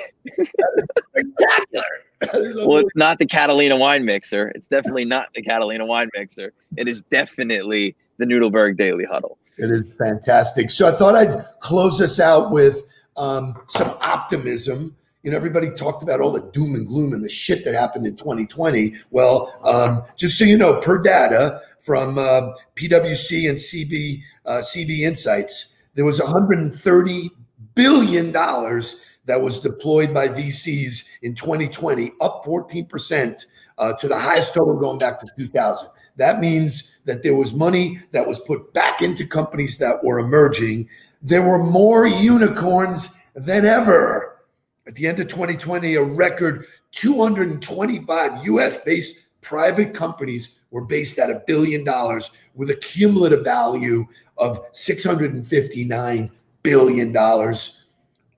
Spectacular. 1.08 1.84
Well, 2.66 2.78
it's 2.78 2.96
not 2.96 3.20
the 3.20 3.26
Catalina 3.26 3.76
wine 3.76 4.04
mixer. 4.04 4.48
It's 4.56 4.66
definitely 4.66 5.04
not 5.04 5.28
the 5.36 5.42
Catalina 5.42 5.86
wine 5.86 6.10
mixer. 6.16 6.52
It 6.76 6.88
is 6.88 7.04
definitely 7.04 7.94
the 8.18 8.26
Noodleberg 8.26 8.76
Daily 8.76 9.04
Huddle. 9.04 9.38
It 9.58 9.70
is 9.70 9.92
fantastic. 9.98 10.70
So 10.70 10.88
I 10.88 10.92
thought 10.92 11.14
I'd 11.14 11.44
close 11.60 12.00
us 12.00 12.20
out 12.20 12.50
with 12.50 12.84
um, 13.16 13.54
some 13.66 13.96
optimism. 14.00 14.96
You 15.24 15.32
know, 15.32 15.36
everybody 15.36 15.70
talked 15.70 16.02
about 16.02 16.20
all 16.20 16.30
the 16.30 16.48
doom 16.52 16.76
and 16.76 16.86
gloom 16.86 17.12
and 17.12 17.24
the 17.24 17.28
shit 17.28 17.64
that 17.64 17.74
happened 17.74 18.06
in 18.06 18.16
2020. 18.16 18.94
Well, 19.10 19.58
um, 19.64 20.04
just 20.16 20.38
so 20.38 20.44
you 20.44 20.56
know, 20.56 20.80
per 20.80 21.02
data 21.02 21.60
from 21.80 22.18
um 22.18 22.54
PwC 22.76 23.48
and 23.48 23.58
CB 23.58 24.22
uh, 24.46 24.58
CB 24.58 25.00
Insights, 25.00 25.74
there 25.94 26.04
was 26.04 26.20
130 26.20 27.30
billion 27.74 28.30
dollars 28.30 29.00
that 29.26 29.40
was 29.40 29.60
deployed 29.60 30.14
by 30.14 30.28
VCs 30.28 31.04
in 31.22 31.34
2020, 31.34 32.12
up 32.20 32.44
14% 32.44 33.46
uh, 33.76 33.92
to 33.92 34.08
the 34.08 34.18
highest 34.18 34.54
total 34.54 34.74
going 34.76 34.98
back 34.98 35.20
to 35.20 35.26
2000. 35.38 35.88
That 36.18 36.40
means 36.40 36.90
that 37.04 37.22
there 37.22 37.36
was 37.36 37.54
money 37.54 38.00
that 38.12 38.26
was 38.26 38.40
put 38.40 38.74
back 38.74 39.00
into 39.02 39.26
companies 39.26 39.78
that 39.78 40.04
were 40.04 40.18
emerging. 40.18 40.88
There 41.22 41.42
were 41.42 41.62
more 41.62 42.06
unicorns 42.06 43.16
than 43.34 43.64
ever. 43.64 44.42
At 44.86 44.96
the 44.96 45.06
end 45.06 45.20
of 45.20 45.28
2020, 45.28 45.94
a 45.94 46.02
record 46.02 46.66
225 46.90 48.46
US 48.46 48.76
based 48.78 49.28
private 49.40 49.94
companies 49.94 50.50
were 50.70 50.84
based 50.84 51.18
at 51.18 51.30
a 51.30 51.42
billion 51.46 51.84
dollars 51.84 52.30
with 52.54 52.70
a 52.70 52.76
cumulative 52.76 53.44
value 53.44 54.04
of 54.36 54.60
659 54.72 56.30
billion 56.62 57.12
dollars. 57.12 57.84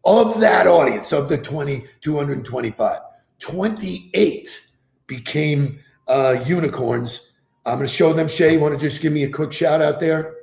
Of 0.04 0.40
that 0.40 0.66
audience, 0.66 1.12
of 1.12 1.28
the 1.28 1.36
20, 1.36 1.84
225, 2.00 3.00
28 3.38 4.66
became 5.06 5.78
uh, 6.08 6.42
unicorns. 6.46 7.29
I'm 7.66 7.76
going 7.76 7.86
to 7.86 7.92
show 7.92 8.12
them. 8.12 8.28
Shay, 8.28 8.54
you 8.54 8.60
want 8.60 8.78
to 8.78 8.80
just 8.80 9.00
give 9.00 9.12
me 9.12 9.24
a 9.24 9.30
quick 9.30 9.52
shout 9.52 9.82
out 9.82 10.00
there? 10.00 10.34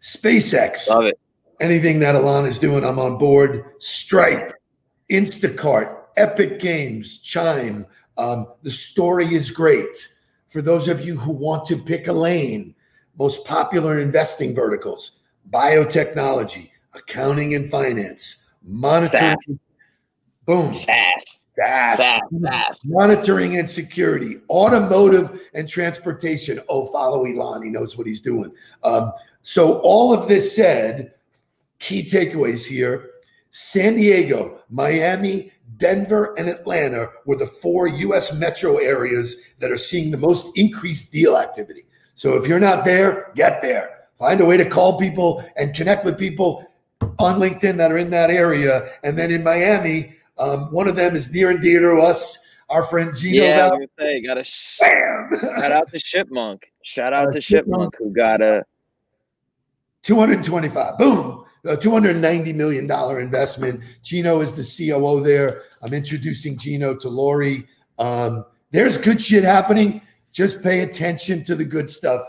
SpaceX. 0.00 0.88
Love 0.90 1.06
it. 1.06 1.18
Anything 1.60 1.98
that 2.00 2.14
Elon 2.14 2.44
is 2.44 2.58
doing, 2.58 2.84
I'm 2.84 2.98
on 2.98 3.16
board. 3.16 3.64
Stripe, 3.78 4.52
Instacart, 5.10 5.96
Epic 6.16 6.58
Games, 6.58 7.18
Chime. 7.18 7.86
Um, 8.18 8.46
the 8.62 8.70
story 8.70 9.26
is 9.26 9.50
great. 9.50 10.08
For 10.48 10.60
those 10.60 10.88
of 10.88 11.04
you 11.04 11.16
who 11.16 11.32
want 11.32 11.66
to 11.66 11.78
pick 11.78 12.08
a 12.08 12.12
lane, 12.12 12.74
most 13.18 13.44
popular 13.44 14.00
investing 14.00 14.54
verticals 14.54 15.20
biotechnology, 15.50 16.70
accounting 16.94 17.54
and 17.54 17.70
finance, 17.70 18.36
monitoring. 18.62 19.36
SaaS. 19.46 19.58
Boom. 20.44 20.70
SaaS. 20.72 21.42
SaaS. 21.58 21.98
SaaS. 21.98 22.20
SaaS. 22.42 22.80
Monitoring 22.84 23.58
and 23.58 23.68
security, 23.68 24.38
automotive 24.50 25.42
and 25.54 25.68
transportation. 25.68 26.60
Oh, 26.68 26.86
follow 26.86 27.24
Elon. 27.24 27.62
He 27.62 27.70
knows 27.70 27.96
what 27.96 28.06
he's 28.06 28.20
doing. 28.20 28.52
Um, 28.82 29.12
so, 29.42 29.80
all 29.80 30.12
of 30.12 30.28
this 30.28 30.54
said, 30.54 31.14
key 31.78 32.04
takeaways 32.04 32.66
here 32.66 33.10
San 33.50 33.94
Diego, 33.94 34.60
Miami, 34.68 35.50
Denver, 35.78 36.34
and 36.36 36.48
Atlanta 36.48 37.08
were 37.24 37.36
the 37.36 37.46
four 37.46 37.88
US 37.88 38.32
metro 38.34 38.76
areas 38.76 39.36
that 39.58 39.70
are 39.70 39.78
seeing 39.78 40.10
the 40.10 40.18
most 40.18 40.48
increased 40.56 41.12
deal 41.12 41.36
activity. 41.36 41.82
So, 42.14 42.36
if 42.36 42.46
you're 42.46 42.60
not 42.60 42.84
there, 42.84 43.32
get 43.34 43.62
there. 43.62 44.08
Find 44.18 44.40
a 44.40 44.44
way 44.44 44.56
to 44.56 44.68
call 44.68 44.98
people 44.98 45.44
and 45.56 45.74
connect 45.74 46.04
with 46.04 46.18
people 46.18 46.66
on 47.18 47.40
LinkedIn 47.40 47.76
that 47.76 47.92
are 47.92 47.98
in 47.98 48.10
that 48.10 48.30
area. 48.30 48.90
And 49.02 49.18
then 49.18 49.30
in 49.30 49.42
Miami, 49.42 50.14
um, 50.38 50.70
one 50.72 50.88
of 50.88 50.96
them 50.96 51.16
is 51.16 51.30
near 51.32 51.50
and 51.50 51.60
dear 51.60 51.80
to 51.80 52.00
us, 52.00 52.38
our 52.68 52.84
friend 52.86 53.14
Gino. 53.16 53.44
Yeah, 53.44 53.68
I 53.72 53.76
was 53.76 53.88
Val- 53.98 54.06
say, 54.06 54.20
got 54.22 54.38
a 54.38 54.44
sh- 54.44 54.76
shout 54.80 55.72
out 55.72 55.90
to 55.90 55.98
ShipMonk. 55.98 56.62
Shout 56.82 57.12
out 57.12 57.28
Uh, 57.28 57.32
to. 57.32 57.38
ShipMonk 57.38 57.90
who 57.98 58.10
got 58.12 58.40
a 58.42 58.64
225. 60.02 60.98
Boom. 60.98 61.44
A 61.64 61.76
$290 61.76 62.54
million 62.54 62.88
investment. 63.20 63.82
Gino 64.04 64.40
is 64.40 64.52
the 64.52 64.62
COO 64.62 65.20
there. 65.20 65.62
I'm 65.82 65.92
introducing 65.92 66.56
Gino 66.56 66.94
to 66.94 67.08
Lori. 67.08 67.66
Um, 67.98 68.44
there's 68.70 68.96
good 68.98 69.20
shit 69.20 69.42
happening. 69.42 70.00
Just 70.32 70.62
pay 70.62 70.82
attention 70.82 71.42
to 71.44 71.56
the 71.56 71.64
good 71.64 71.90
stuff. 71.90 72.22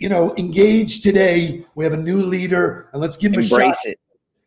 You 0.00 0.10
know, 0.10 0.34
engage 0.36 1.00
today. 1.02 1.64
We 1.76 1.84
have 1.84 1.94
a 1.94 1.96
new 1.96 2.18
leader, 2.22 2.90
and 2.92 3.00
let's 3.00 3.16
give 3.16 3.32
him 3.32 3.40
a 3.40 3.42
shot. 3.42 3.74
it. 3.84 3.98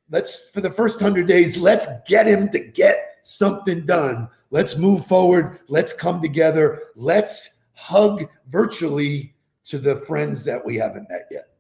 Let's 0.09 0.49
for 0.49 0.61
the 0.61 0.71
first 0.71 1.01
100 1.01 1.27
days 1.27 1.57
let's 1.57 1.87
get 2.07 2.27
him 2.27 2.49
to 2.49 2.59
get 2.59 3.17
something 3.23 3.85
done 3.85 4.27
let's 4.51 4.77
move 4.77 5.05
forward 5.05 5.59
let's 5.67 5.93
come 5.93 6.21
together 6.21 6.83
let's 6.95 7.61
hug 7.73 8.27
virtually 8.49 9.33
to 9.63 9.79
the 9.79 9.97
friends 10.01 10.43
that 10.43 10.63
we 10.63 10.75
haven't 10.75 11.09
met 11.09 11.27
yet 11.31 11.55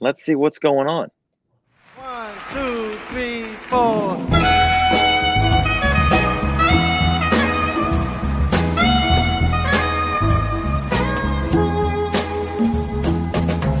Let's 0.00 0.22
see 0.22 0.36
what's 0.36 0.60
going 0.60 0.86
on. 0.86 1.10
One, 1.96 2.34
two, 2.52 2.92
three, 3.08 3.52
four. 3.68 4.16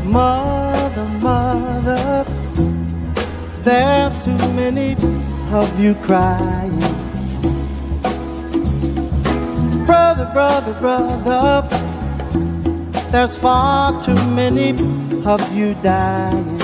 Mother, 0.04 0.57
there's 3.68 4.24
too 4.24 4.38
many 4.54 4.92
of 5.52 5.68
you 5.78 5.94
crying. 5.96 6.78
Brother, 9.84 10.30
brother, 10.32 10.72
brother, 10.80 11.68
there's 13.10 13.36
far 13.36 14.02
too 14.02 14.14
many 14.32 14.70
of 15.26 15.40
you 15.54 15.74
dying. 15.82 16.57